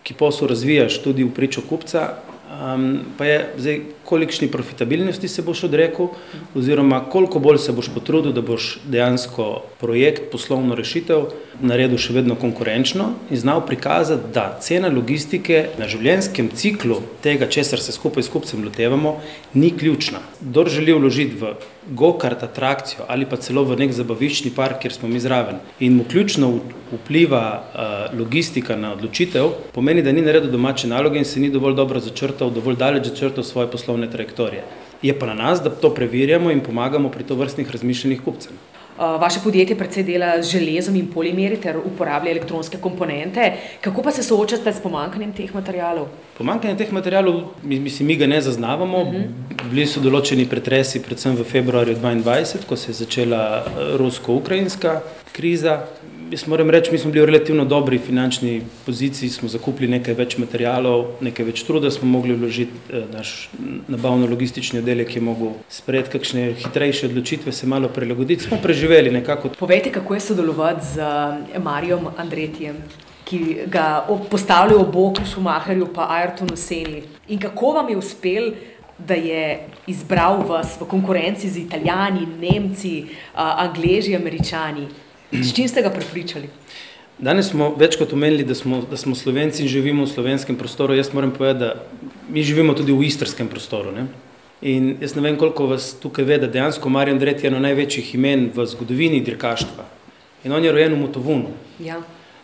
[0.04, 2.08] ki posel razvijaš tudi v pričo kupca,
[2.54, 6.08] um, pa je zdaj, kolikšni profitabilnosti se boš odrekel,
[6.54, 11.28] oziroma koliko bolj se boš potrudil, da boš dejansko projekt, poslovno rešitev
[11.60, 17.82] naredil še vedno konkurenčno in znal prikazati, da cena logistike na življenjskem ciklu tega, česar
[17.82, 19.18] se skupaj s kupcem lotevamo,
[19.54, 20.22] ni ključna.
[20.40, 21.54] Kdor želi vložiti v
[21.90, 26.04] go-kart atrakcijo ali pa celo v nek zabaviščni park, kjer smo mi zraven in mu
[26.04, 26.50] ključno
[26.92, 31.74] vpliva uh, logistika na odločitev, pomeni, da ni naredil domače naloge in se ni dovolj
[31.74, 34.64] dobro začrtal, dovolj daleč začrtal svoje poslovne trajektorije.
[35.02, 38.56] Je pa na nas, da to preverjamo in pomagamo pri to vrstnih razmišljenih kupcem.
[38.98, 43.52] Vaše podjetje predvsej dela z železom in polimeri ter uporablja elektronske komponente.
[43.80, 46.06] Kako pa se soočate s pomankanjem teh materijalov?
[46.38, 49.00] Pomankanje teh materijalov, mislim, mi ga ne zaznavamo.
[49.02, 49.26] Uh -huh.
[49.70, 53.64] Bili so določeni pretresi, predvsem v februarju 2022, ko se je začela
[53.98, 55.00] rusko-ukrajinska
[55.32, 55.80] kriza.
[56.34, 60.34] Jaz moram reči, mi smo bili v relativno dobri finančni poziciji, smo zakupili nekaj več
[60.42, 62.74] materijalov, nekaj več truda smo mogli vložiti,
[63.12, 63.50] naš
[63.86, 68.48] nabavno-logistični oddelek je mogel sprejeti kakšne hitrejše odločitve, se malo prilagoditi.
[68.48, 69.52] Smo preživeli nekako.
[69.60, 71.06] Povejte, kako je sodelovati z
[71.62, 72.82] Marijom Andretijem,
[73.30, 77.04] ki ga postavlja v bok Šumaherju pa Ayrtonu Seni.
[77.28, 78.50] In kako vam je uspel,
[78.98, 82.96] da je izbral vas v konkurenci z Italijani, Nemci,
[83.38, 84.90] Angleži, Američani?
[85.42, 86.48] S čim ste ga prepričali?
[87.18, 90.94] Danes smo večkrat omenili, da smo, da smo slovenci in živimo v slovenskem prostoru.
[90.94, 91.86] Jaz moram povedati, da
[92.28, 93.92] mi živimo tudi v istrskem prostoru.
[93.92, 94.06] Ne?
[94.62, 98.14] In jaz ne vem, koliko vas tukaj ve, da dejansko Marijo Andret je eno največjih
[98.14, 99.84] imen v zgodovini dirkaštva.
[100.44, 101.54] In on je rojen v Motovunu.
[101.78, 102.00] Ja.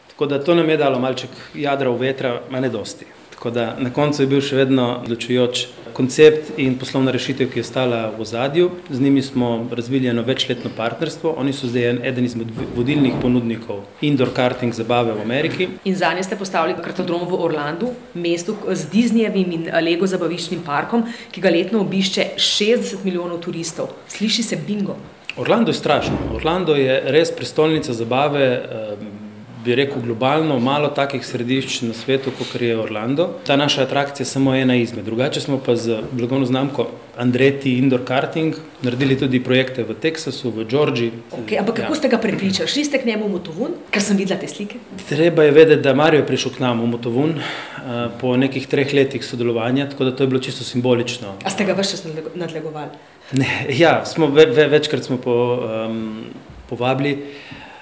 [0.08, 3.06] Tako da to nam je dalo malček jadra v vetra, ma ne dosti.
[3.40, 5.62] Tako da na koncu je bil še vedno odločujoč
[5.96, 8.66] koncept in poslovna rešitev, ki je stala v ozadju.
[8.90, 11.32] Z njimi smo razvili eno večletno partnerstvo.
[11.40, 15.68] Oni so zdaj eden izmed vodilnih ponudnikov indoor karting zabave v Ameriki.
[15.88, 21.06] In za nje ste postavili kartodrom v Orlandu, mestu z Disneyjevim in Lego zabaviščnim parkom,
[21.32, 23.96] ki ga letno obišče 60 milijonov turistov.
[24.18, 24.98] Sliši se bingo.
[25.40, 26.36] Orlando je strašno.
[26.36, 28.50] Orlando je res prestolnica zabave.
[29.64, 33.28] Bi rekel globalno, malo takih središč na svetu, kot je Orlando.
[33.46, 35.04] Ta naša atrakcija je samo ena izmed.
[35.04, 36.86] Drugače smo pa z blagovno znamko
[37.18, 41.12] Andreti Indoor Karting naredili tudi projekte v Teksasu, v Georgiji.
[41.42, 41.96] Okay, ampak kako ja.
[41.98, 42.68] ste ga prepričali?
[42.68, 44.80] Šli ste k njemu v Motovun, ker sem videla te slike?
[45.08, 47.36] Treba je vedeti, da Marijo je prišel k nam v Motovun
[48.20, 51.36] po nekih treh letih sodelovanja, tako da to je bilo čisto simbolično.
[51.44, 52.96] A ste ga več čas nadlegovali?
[53.36, 56.32] Ne, ja, smo ve, ve, večkrat smo po, um,
[56.68, 57.18] povabili.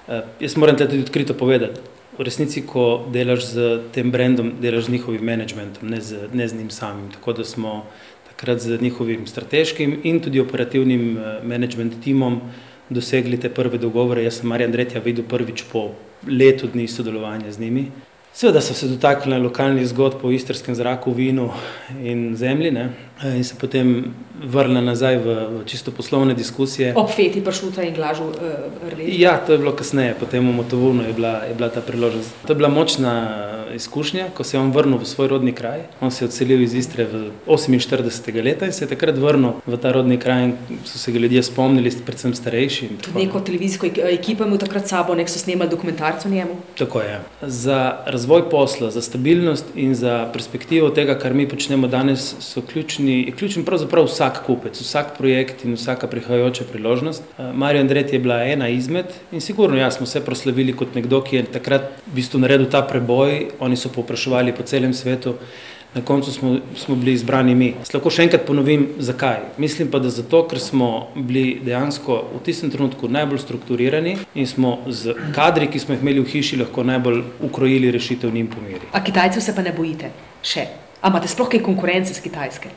[0.08, 1.80] Uh, jaz moram te tudi odkrito povedati.
[2.18, 6.56] V resnici, ko delaš z tem brandom, delaš z njihovim managementom, ne z, ne z
[6.56, 7.10] njim samim.
[7.12, 7.84] Tako da smo
[8.30, 12.40] takrat z njihovim strateškim in tudi operativnim uh, management timom
[12.88, 14.24] dosegli te prve dogovore.
[14.24, 15.90] Jaz sem Marjan Dretja videl prvič po
[16.26, 17.90] letu dni sodelovanja z njimi.
[18.38, 21.48] Seveda so se dotaknili lokalnih zgodb o istrskem zraku, vinu
[22.02, 22.90] in zemlji ne?
[23.24, 26.92] in se potem vrnili nazaj v, v čisto poslovne diskusije.
[26.96, 28.36] Ob feti pršuta in glažu uh,
[28.92, 29.18] rdeči.
[29.20, 32.30] Ja, to je bilo kasneje, potem v Motovunu je bila, je bila ta priložnost.
[32.46, 33.14] To je bila močna
[33.74, 35.80] izkušnja, ko se je on vrnil v svoj rodni kraj.
[36.00, 38.44] On se je odselil iz Istre v 48.
[38.44, 40.54] leta in se je takrat vrnil v ta rodni kraj in
[40.84, 42.88] so se ga ljudje spomnili, predvsem starejši.
[43.02, 46.56] Tudi neko televizijsko ekipo je imel takrat sabo, nek so snemali dokumentarce o njemu.
[46.78, 47.20] Tako je.
[47.42, 53.22] Za razvoj posla, za stabilnost in za perspektivo tega, kar mi počnemo danes, so ključni,
[53.22, 57.22] je ključen pravzaprav vsak kupec, vsak projekt in vsaka prihajajoča priložnost.
[57.54, 61.36] Marijo Andret je bila ena izmed in sigurno, ja, smo se proslavili kot nekdo, ki
[61.36, 65.34] je takrat v bistvu naredil ta preboj, oni so popraševali po celem svetu.
[65.94, 67.70] Na koncu smo, smo bili izbrani mi.
[67.94, 69.38] Lahko še enkrat ponovim, zakaj.
[69.58, 74.74] Mislim pa, da zato, ker smo bili dejansko v tistem trenutku najbolj strukturirani in smo
[74.86, 78.92] z kadri, ki smo jih imeli v hiši, lahko najbolj ukrojili rešitev njim pomiri.
[78.92, 80.12] A Kitajcev se pa ne bojite
[80.44, 80.66] še?
[81.00, 82.74] A imate sploh kaj konkurence z Kitajske?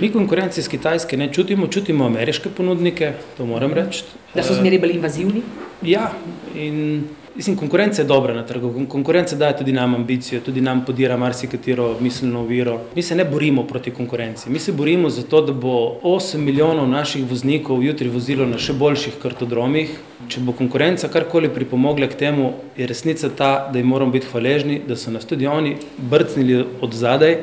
[0.00, 4.04] Mi konkurence iz Kitajske ne čutimo, čutimo ameriške ponudnike, to moram reči.
[4.34, 5.42] Da so zmeri bolj invazivni?
[5.84, 6.08] Ja,
[6.54, 7.04] in
[7.36, 11.96] Mislim, konkurenca je dobra na trgu, konkurenca daje tudi nam ambicijo, tudi nam podira marsikatero
[12.00, 12.80] miselno oviro.
[12.96, 16.88] Mi se ne borimo proti konkurenci, mi se borimo za to, da bo 8 milijonov
[16.88, 19.90] naših voznikov jutri vozilo na še boljših kartodromih.
[20.28, 24.78] Če bo konkurenca karkoli pripomogla k temu, je resnica ta, da jim moramo biti hvaležni,
[24.86, 27.36] da so nas tudi oni brcnili od zadaj,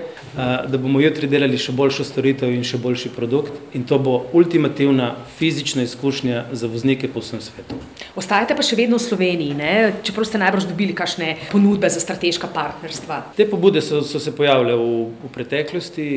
[0.71, 3.60] da bomo jutri delali še boljšo storitev in še boljši produkt.
[3.75, 7.75] In to bo ultimativna fizična izkušnja za voznike po vsem svetu.
[8.15, 9.80] Ostajate pa še vedno v Sloveniji, ne?
[10.03, 13.23] Čeprav ste najbrž dobili kakšne ponudbe za strateška partnerstva.
[13.37, 16.11] Te pobude so, so se pojavile v, v preteklosti.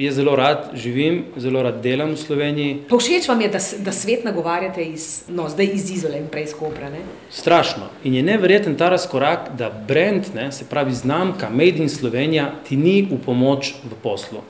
[0.00, 2.76] Jaz zelo rad živim, zelo rad delam v Sloveniji.
[2.88, 6.46] Pa všeč vam je, da, da svet nagovarjate iz, no, zdaj iz Izola in prej
[6.48, 6.88] iz Kopra?
[6.88, 7.02] Ne?
[7.30, 7.90] Strašno.
[8.08, 12.80] In je neverjeten ta razkorak, da brand, ne, se pravi znamka Made in Slovenija, ti
[12.80, 14.40] ni v pomoč v poslu.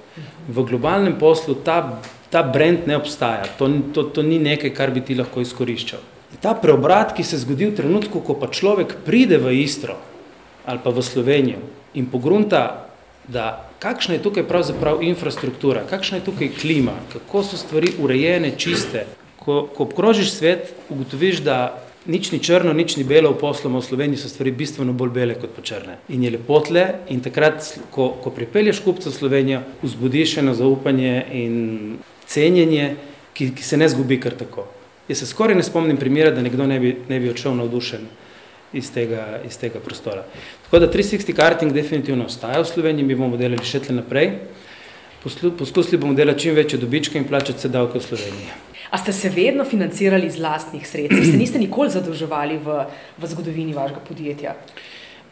[0.47, 1.99] V globalnem poslu ta,
[2.31, 3.51] ta brand ne obstaja.
[3.59, 6.12] To, to, to ni nekaj, kar bi ti lahko izkoriščal.
[6.43, 9.95] Ta preobrat, ki se zgodi v trenutku, ko pa človek pride v Istro
[10.67, 11.63] ali pa v Slovenijo
[11.95, 12.89] in pogrunta,
[13.29, 19.07] da kakšna je tukaj pravzaprav infrastruktura, kakšna je tukaj klima, kako so stvari urejene, čiste.
[19.43, 23.87] Ko, ko obkrožiš svet, ugotoviš, da nič ni črno, nič ni belo, v posloma v
[23.87, 25.99] Sloveniji so stvari bistveno bolj bele kot pa črne.
[26.15, 31.27] In je lepo tle in takrat, ko, ko pripelješ kupca v Slovenijo, vzbudiš eno zaupanje
[31.35, 31.57] in
[32.27, 32.97] cenjenje,
[33.35, 34.67] ki, ki se ne zgubi kar tako.
[35.09, 38.07] Jaz se skoraj ne spomnim primera, da nekdo ne bi, ne bi odšel navdušen
[38.73, 40.25] iz tega, iz tega prostora.
[40.65, 44.31] Tako da 360 karting definitivno ostaja v Sloveniji, mi bomo delali še tle naprej.
[45.59, 48.55] Poskusili bomo delati čim večje dobičke in plačati se davke v Sloveniji.
[48.91, 51.25] A ste se vedno financirali iz lastnih sredstev?
[51.25, 52.83] Se niste nikoli zadolževali v,
[53.19, 54.57] v zgodovini vašega podjetja?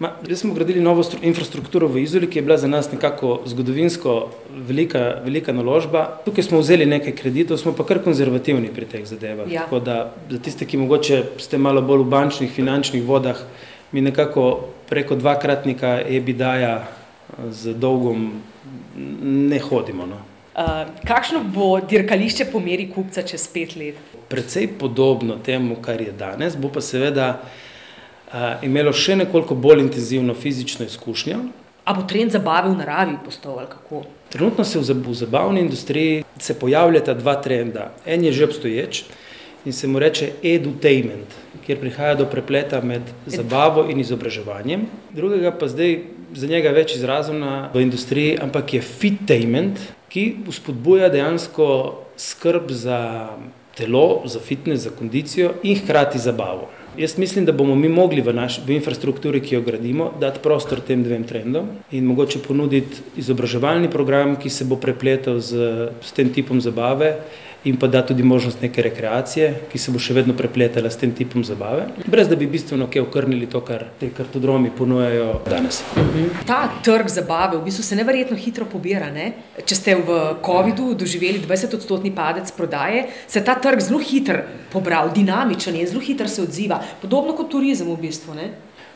[0.00, 4.30] Ma, zdaj smo gradili novo infrastrukturo v Izoli, ki je bila za nas nekako zgodovinsko
[4.68, 6.06] velika, velika naložba.
[6.24, 9.52] Tukaj smo vzeli nekaj kreditov, smo pa kar konzervativni pri teh zadevah.
[9.52, 9.66] Ja.
[9.68, 13.44] Tako da za tiste, ki mogoče ste malo bolj v bančnih, finančnih vodah,
[13.92, 16.88] mi nekako preko dvakratnika EBIDAja
[17.50, 18.30] z dolgom
[19.22, 20.06] ne hodimo.
[20.06, 20.24] No.
[20.56, 24.00] Uh, kakšno bo dirkališče po meri kupca čez pet let?
[24.32, 27.34] Predvsej podobno temu, kar je danes, bo pa seveda
[28.62, 31.38] imelo še nekoliko bolj intenzivno fizično izkušnjo.
[31.85, 34.04] A bo trend zabave v naravi postal ali kako?
[34.31, 37.90] Trenutno se v, zabavni industriji se pojavljata dva trenda.
[38.06, 39.04] En je že obstoječ
[39.64, 41.35] in se mu reče edutainment,
[41.66, 44.87] kjer prihaja do prepleta med zabavo in izobraževanjem.
[45.12, 45.98] Drugega pa zdaj
[46.35, 47.42] za njega več izrazov
[47.74, 51.66] v industriji, ampak je fitainment, ki spodbuja dejansko
[52.16, 53.28] skrb za
[53.76, 56.68] telo, za fitness, za kondicijo in hkrati zabavo.
[57.01, 60.83] Jaz mislim, da bomo mi mogli v, naš, v infrastrukturi, ki jo gradimo, dati prostor
[60.85, 65.71] tem dvem trendom in mogoče ponuditi izobraževalni program, ki se bo prepletal z,
[66.05, 67.15] s tem tipom zabave
[67.65, 71.13] in pa da tudi možnost neke rekreacije, ki se bo še vedno prepletala s tem
[71.17, 75.83] tipom zabave, brez da bi bistveno kaj okrnili to, kar te kartodromi ponujajo danes.
[76.48, 79.11] Ta trg zabave v bistvu se neverjetno hitro pobira.
[79.13, 79.33] Ne?
[79.61, 84.40] Če ste v COVID-u doživeli 20-odstotni padec prodaje, se ta trg zelo hitro
[84.73, 86.81] pobral, dinamičen je, zelo hitro se odziva.
[87.02, 88.38] Podobno kot turizem v bistvu.
[88.38, 88.50] Ne?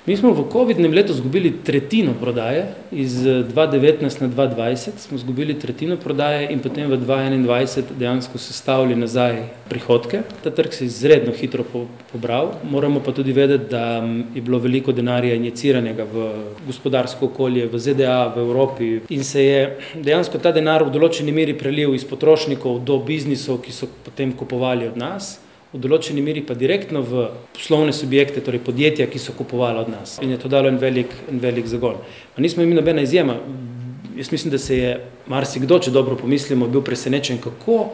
[0.05, 5.97] Mi smo v COVID-nem letu izgubili tretjino prodaje, iz 2019 na 2020 smo izgubili tretjino
[5.97, 9.39] prodaje in potem v 2021 dejansko sestavili nazaj
[9.69, 10.21] prihodke.
[10.43, 11.65] Ta trg se je izredno hitro
[12.13, 16.29] pobral, moramo pa tudi vedeti, da je bilo veliko denarja injeciranega v
[16.67, 21.57] gospodarsko okolje, v ZDA, v Evropi in se je dejansko ta denar v določeni meri
[21.57, 25.39] prelil iz potrošnikov do biznisov, ki so potem kupovali od nas
[25.75, 30.19] v določeni meri pa direktno v poslovne subjekte, torej podjetja, ki so kupovali od nas.
[30.23, 31.99] In je to dalo en velik, en velik zagon.
[32.37, 33.41] Pa nismo imeli nobena izjema.
[34.15, 34.97] Jaz mislim, da se je
[35.27, 37.89] marsikdo, če dobro pomislimo, bil presenečen, kako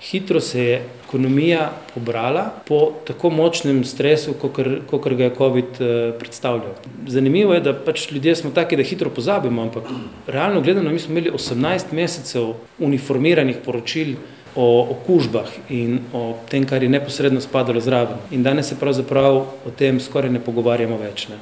[0.00, 5.80] hitro se je ekonomija pobrala po tako močnem stresu, kot ga je COVID
[6.18, 6.74] predstavljal.
[7.06, 9.90] Zanimivo je, da pač ljudje smo taki, da hitro pozabimo, ampak
[10.26, 14.16] realno gledano, mi smo imeli 18 mesecev uniformiranih poročil
[14.54, 18.18] o okužbah in o tem, kar je neposredno spadalo zraven.
[18.30, 19.36] In danes se pravzaprav
[19.66, 21.28] o tem skoraj ne pogovarjamo več.
[21.28, 21.38] Ne.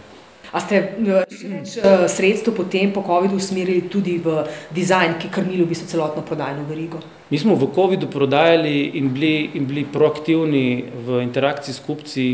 [0.52, 1.76] A ste več
[2.08, 4.44] sredstev potem po COVID-u usmerili tudi v
[4.74, 7.02] dizajn, ki krmili v bistvu celotno prodajno verigo?
[7.28, 12.26] Mi smo v COVID-u prodajali in bili, in bili proaktivni v interakciji s kupci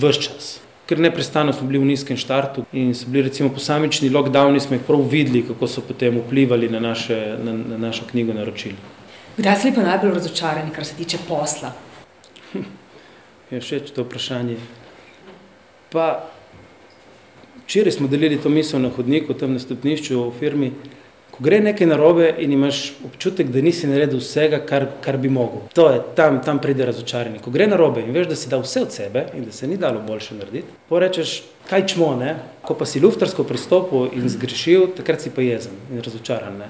[0.00, 0.52] vse čas.
[0.88, 4.88] Ker neprestano smo bili v nizkem štartu in so bili recimo posamični lockdowni, smo jih
[4.88, 8.72] prav videli, kako so potem vplivali na, naše, na, na našo knjigo naročil.
[9.36, 11.72] Kdaj ste pa najbolj razočarani, kar se tiče posla?
[13.50, 14.56] Je všeč to vprašanje.
[15.92, 16.28] Pa
[17.64, 20.72] včeraj smo delili to misel na hodniku, tam na stopnišču v firmi.
[21.32, 25.64] Ko gre nekaj narobe in imaš občutek, da nisi naredil vsega, kar, kar bi mogel.
[25.72, 27.40] To je tam, tam pride razočaranje.
[27.40, 29.80] Ko gre narobe in veš, da si dal vse od sebe in da se ni
[29.80, 31.38] dalo boljše narediti, porečeš,
[31.72, 32.36] kaj čmo, ne?
[32.68, 36.68] Ko pa si luftarsko pristopil in zgrešil, takrat si pa jezen in razočaran, ne?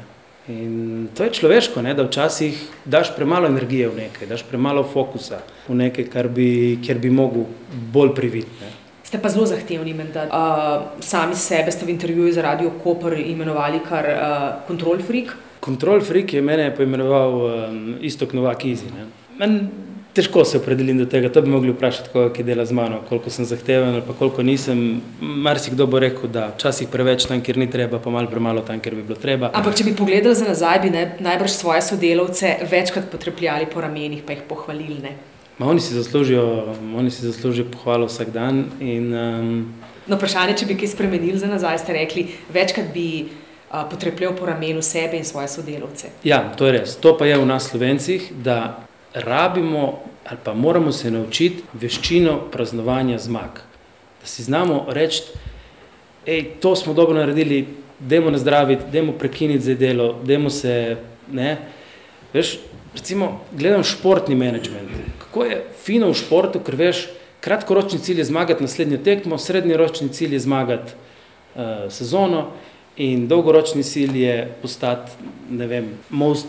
[0.49, 5.39] In to je človeško, ne, da včasih daš premalo energije v nekaj, daš premalo fokusa
[5.69, 7.47] v nekaj, kar bi, kjer bi mogel
[7.95, 8.71] bolj prividiti.
[9.07, 10.27] Ste pa zelo zahtevni, menda.
[10.27, 15.37] Uh, sami sebe ste v intervjuju za Radio Koper imenovali kar uh, control freak.
[15.63, 18.91] Control freak je mene poimenoval um, Istok Novak Izi.
[20.13, 23.31] Težko se opredelim do tega, to bi mogli vprašati, koga, ki dela z mano, koliko
[23.33, 25.01] sem zahteven ali koliko nisem.
[25.21, 28.99] Marsikdo bo rekel, da včasih preveč tam, kjer ni treba, pa malo premalo tam, kjer
[28.99, 29.49] bi bilo treba.
[29.57, 34.21] Ampak, če bi pogledali za nazaj, bi ne, najbrž svoje sodelavce večkrat potrepljali po ramenih,
[34.27, 34.99] pa jih pohvalili.
[35.01, 35.15] Ne?
[35.59, 36.45] Ma oni si zaslužijo,
[36.97, 38.67] oni si zaslužijo pohvalo vsak dan.
[38.81, 39.51] In, um...
[40.07, 43.09] No, vprašanje, če bi kaj spremenili za nazaj, ste rekli, večkrat bi
[43.73, 46.13] potrepljal po ramenu sebe in svoje sodelavce.
[46.25, 46.97] Ja, to je res.
[47.01, 48.85] To pa je v nas slovencih, da
[49.15, 53.59] rabimo ali pa moramo se naučiti veščino praznovanja zmag.
[54.21, 55.23] Da si znamo reči,
[56.27, 57.67] hej, to smo dobro naredili,
[57.99, 60.97] dajmo nazdraviti, dajmo prekiniti za delo, dajmo se,
[61.33, 61.57] ne.
[62.33, 62.59] Veš,
[62.95, 64.91] recimo, gledam športni menedžment.
[65.19, 67.07] Kako je fino v športu, ker veš,
[67.41, 72.47] kratkoročni cilj je zmagati naslednjo tekmo, srednjeročni cilj je zmagati uh, sezono
[72.97, 75.11] in dolgoročni cilj je postati,
[75.51, 76.47] ne vem, most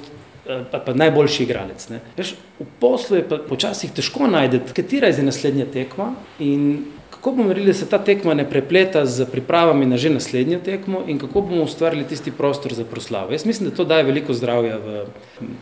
[0.72, 1.88] pa, pa najboljši igralec.
[2.18, 6.86] Veš, v poslu je počasih težko najti, katera je zdaj naslednja tekma in
[7.24, 11.04] kako bomo naredili, da se ta tekma ne prepleta z pripravami na že naslednjo tekmo
[11.08, 13.32] in kako bomo ustvarili tisti prostor za proslavo.
[13.32, 15.06] Jaz mislim, da to daje veliko zdravja v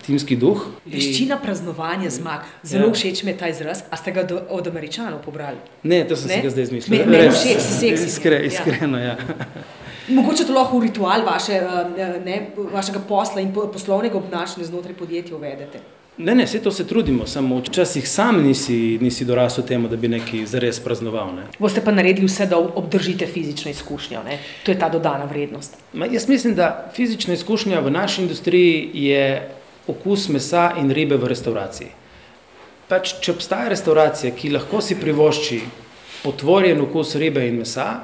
[0.05, 0.65] timski duh.
[0.85, 1.41] Veščina in...
[1.43, 2.49] praznovanja zmag.
[2.63, 2.93] Zelo ja.
[2.93, 3.83] všeč mi je ta izraz.
[3.91, 5.61] A ste ga do, od američanov pobrali?
[5.83, 6.35] Ne, to sem ne?
[6.35, 7.05] si ga zdaj izmislil.
[7.05, 8.09] Ne, ne, všeč, si seksi.
[8.09, 9.13] Iskre, iskreno, ja.
[9.13, 9.61] ja.
[10.07, 12.37] Mogoče to lahko v ritual vaše, eh, ne,
[12.73, 15.79] vašega posla in poslovnega obnašanja znotraj podjetja uvedete.
[16.17, 20.07] Ne, ne, vse to se trudimo, samo včasih sam nisi, nisi dorasel temu, da bi
[20.07, 21.31] nekaj zares praznoval.
[21.35, 21.45] Ne.
[21.59, 24.37] Boste pa naredili vse, da obdržite fizično izkušnjo, ne?
[24.63, 25.77] to je ta dodana vrednost.
[25.93, 29.49] Ma, jaz mislim, da fizična izkušnja v naši industriji je
[29.87, 31.87] okus mesa in ribe v restauraciji.
[32.89, 35.61] Pač, če obstaja restauracija, ki lahko si privošči
[36.23, 38.03] potvorjen okus ribe in mesa,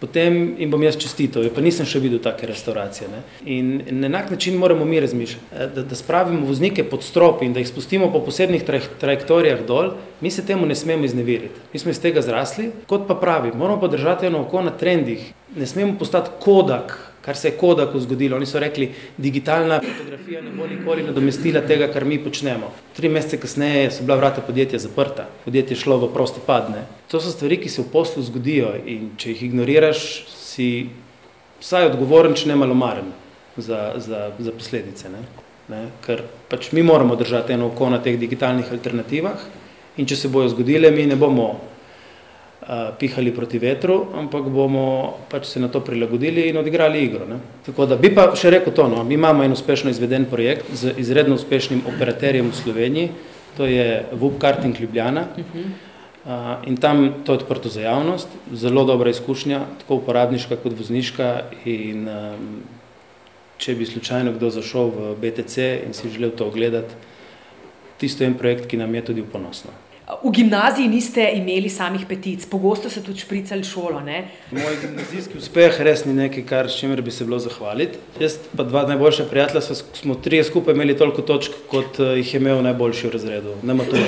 [0.00, 3.08] potem jim bom jaz čestitev, pa nisem še videl take restauracije.
[3.08, 3.22] Ne?
[3.44, 3.70] In
[4.00, 7.60] na enak način moramo mi razmišljati, eh, da, da spravimo voznike pod strop in da
[7.60, 8.64] jih spustimo po posebnih
[9.00, 11.60] trajektorijah dol, mi se temu ne smemo izneveriti.
[11.72, 15.32] Mi smo iz tega zrasli, kot pa pravi, moramo pa držati eno oko na trendih,
[15.56, 18.36] ne smemo postati kodak, kar se je Kodaku zgodilo.
[18.36, 22.70] Oni so rekli, digitalna fotografija ne bo nikoli nadomestila tega, kar mi počnemo.
[22.96, 26.84] Tri mesece kasneje so bila vrata podjetja zaprta, podjetje je šlo v prosti padne.
[27.10, 30.06] To so stvari, ki se v poslu zgodijo in če jih ignoriraš,
[30.38, 30.68] si
[31.58, 33.10] vsaj odgovoren, če ne malomaren
[33.56, 35.10] za, za, za posledice.
[35.10, 35.26] Ne?
[35.68, 35.82] Ne?
[36.06, 39.48] Ker pač mi moramo držati eno oko na teh digitalnih alternativah
[39.98, 41.56] in če se bojo zgodile, mi ne bomo
[42.98, 47.26] pihali proti vetru, ampak bomo pač se na to prilagodili in odigrali igro.
[47.26, 47.38] Ne?
[47.66, 50.96] Tako da bi pa še rekel to, no, mi imamo en uspešno izveden projekt z
[50.98, 53.10] izredno uspešnim operaterjem v Sloveniji,
[53.56, 55.28] to je VUP Karting Ljubljana.
[56.26, 61.28] Uh, in tam to je odprto za javnost, zelo dobra izkušnja, tako uporabniška kot vozniška.
[61.70, 62.48] In, um,
[63.62, 66.94] če bi slučajno kdo zašel v BTC in si želel to ogledati,
[67.96, 69.72] tisto je en projekt, ki nam je tudi ponosno.
[70.06, 74.00] V gimnaziji niste imeli samih petic, pogosto ste tudi špricali šolo.
[74.06, 74.20] Ne?
[74.54, 77.98] Moj gimnazijski uspeh res ni nekaj, kar s čimer bi se bilo zahvaliti.
[78.22, 82.40] Jaz pa dva najboljša prijatelja smo trije skupaj imeli toliko točk, kot eh, jih je
[82.40, 84.04] imel najboljši v razredu, na maturi.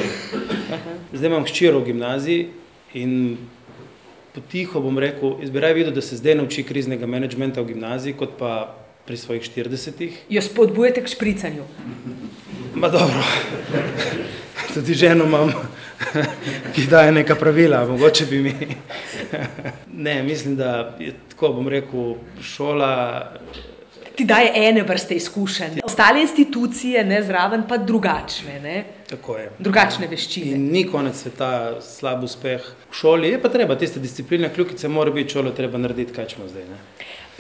[1.12, 2.46] Zdaj imam hčero v gimnaziji
[2.94, 3.36] in
[4.34, 8.14] potiho bom rekel, jaz bi raje videl, da se zdaj nauči kriznega menedžmenta v gimnaziji,
[8.14, 8.53] kot pa
[9.09, 10.22] pri svojih 40-ih.
[10.30, 11.66] Jo spodbujate k špricanju?
[12.78, 13.26] Ma dobro,
[14.74, 15.51] tudi ženo imam.
[16.74, 18.55] ki daje neka pravila, mogoče bi mi.
[20.07, 23.24] ne, mislim, da je tako, bom rekel, šola.
[24.16, 28.61] Ti daje ene vrste izkušenj, ostale institucije, ne zraven, pa drugačne.
[28.61, 28.84] Ne?
[29.11, 29.51] Tako je.
[29.59, 30.57] Drugačne veščine.
[30.57, 35.14] In ni konec sveta, slab uspeh v šoli, je pa treba tiste discipline, kljukice, mora
[35.14, 36.66] biti šolo, treba narediti, kaj ćemo zdaj.
[36.66, 36.80] Ne?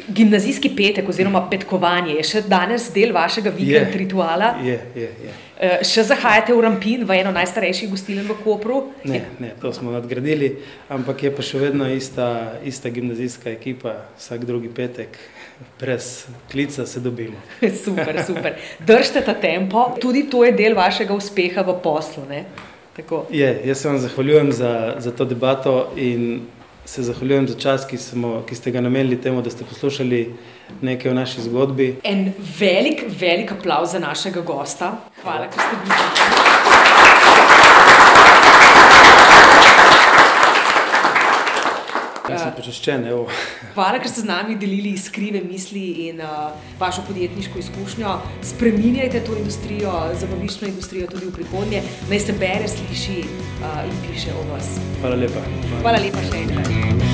[0.06, 4.52] Gimnazijski petek oziroma petkovanje je še danes del vašega vikend je, rituala.
[4.62, 5.32] Je, je, je.
[5.82, 8.84] Še zahajate v Rampin, v eno najstarejših gostiln v Kopru?
[9.02, 10.52] Ne, ne, to smo nadgradili,
[10.94, 12.28] ampak je pa še vedno ista,
[12.62, 15.18] ista gimnazijska ekipa, vsak drugi petek.
[15.80, 17.40] Brez klica se dobimo.
[17.84, 18.54] super, super.
[18.86, 22.28] Držite ta tempo, tudi to je del vašega uspeha v poslu.
[23.30, 26.46] Je, jaz se vam zahvaljujem za, za to debato in
[26.88, 30.34] se zahvaljujem za čas, ki, smo, ki ste ga namenili temu, da ste poslušali
[30.80, 31.96] nekaj o naši zgodbi.
[32.04, 34.94] En velik, velik aplauz za našega gosta.
[35.22, 36.48] Hvala, ker ste bili z nami.
[42.28, 43.06] Jaz sem počaščen.
[43.76, 48.14] Hvala, ker ste z nami delili iskrive misli in uh, vašo podjetniško izkušnjo.
[48.52, 51.82] Spreminjajte to industrijo, zabaviščno industrijo tudi v prihodnje.
[52.10, 54.76] Naj se bere, sliši uh, in piše o vas.
[55.00, 55.46] Hvala lepa.
[55.80, 57.07] Hvala lepa še enkrat.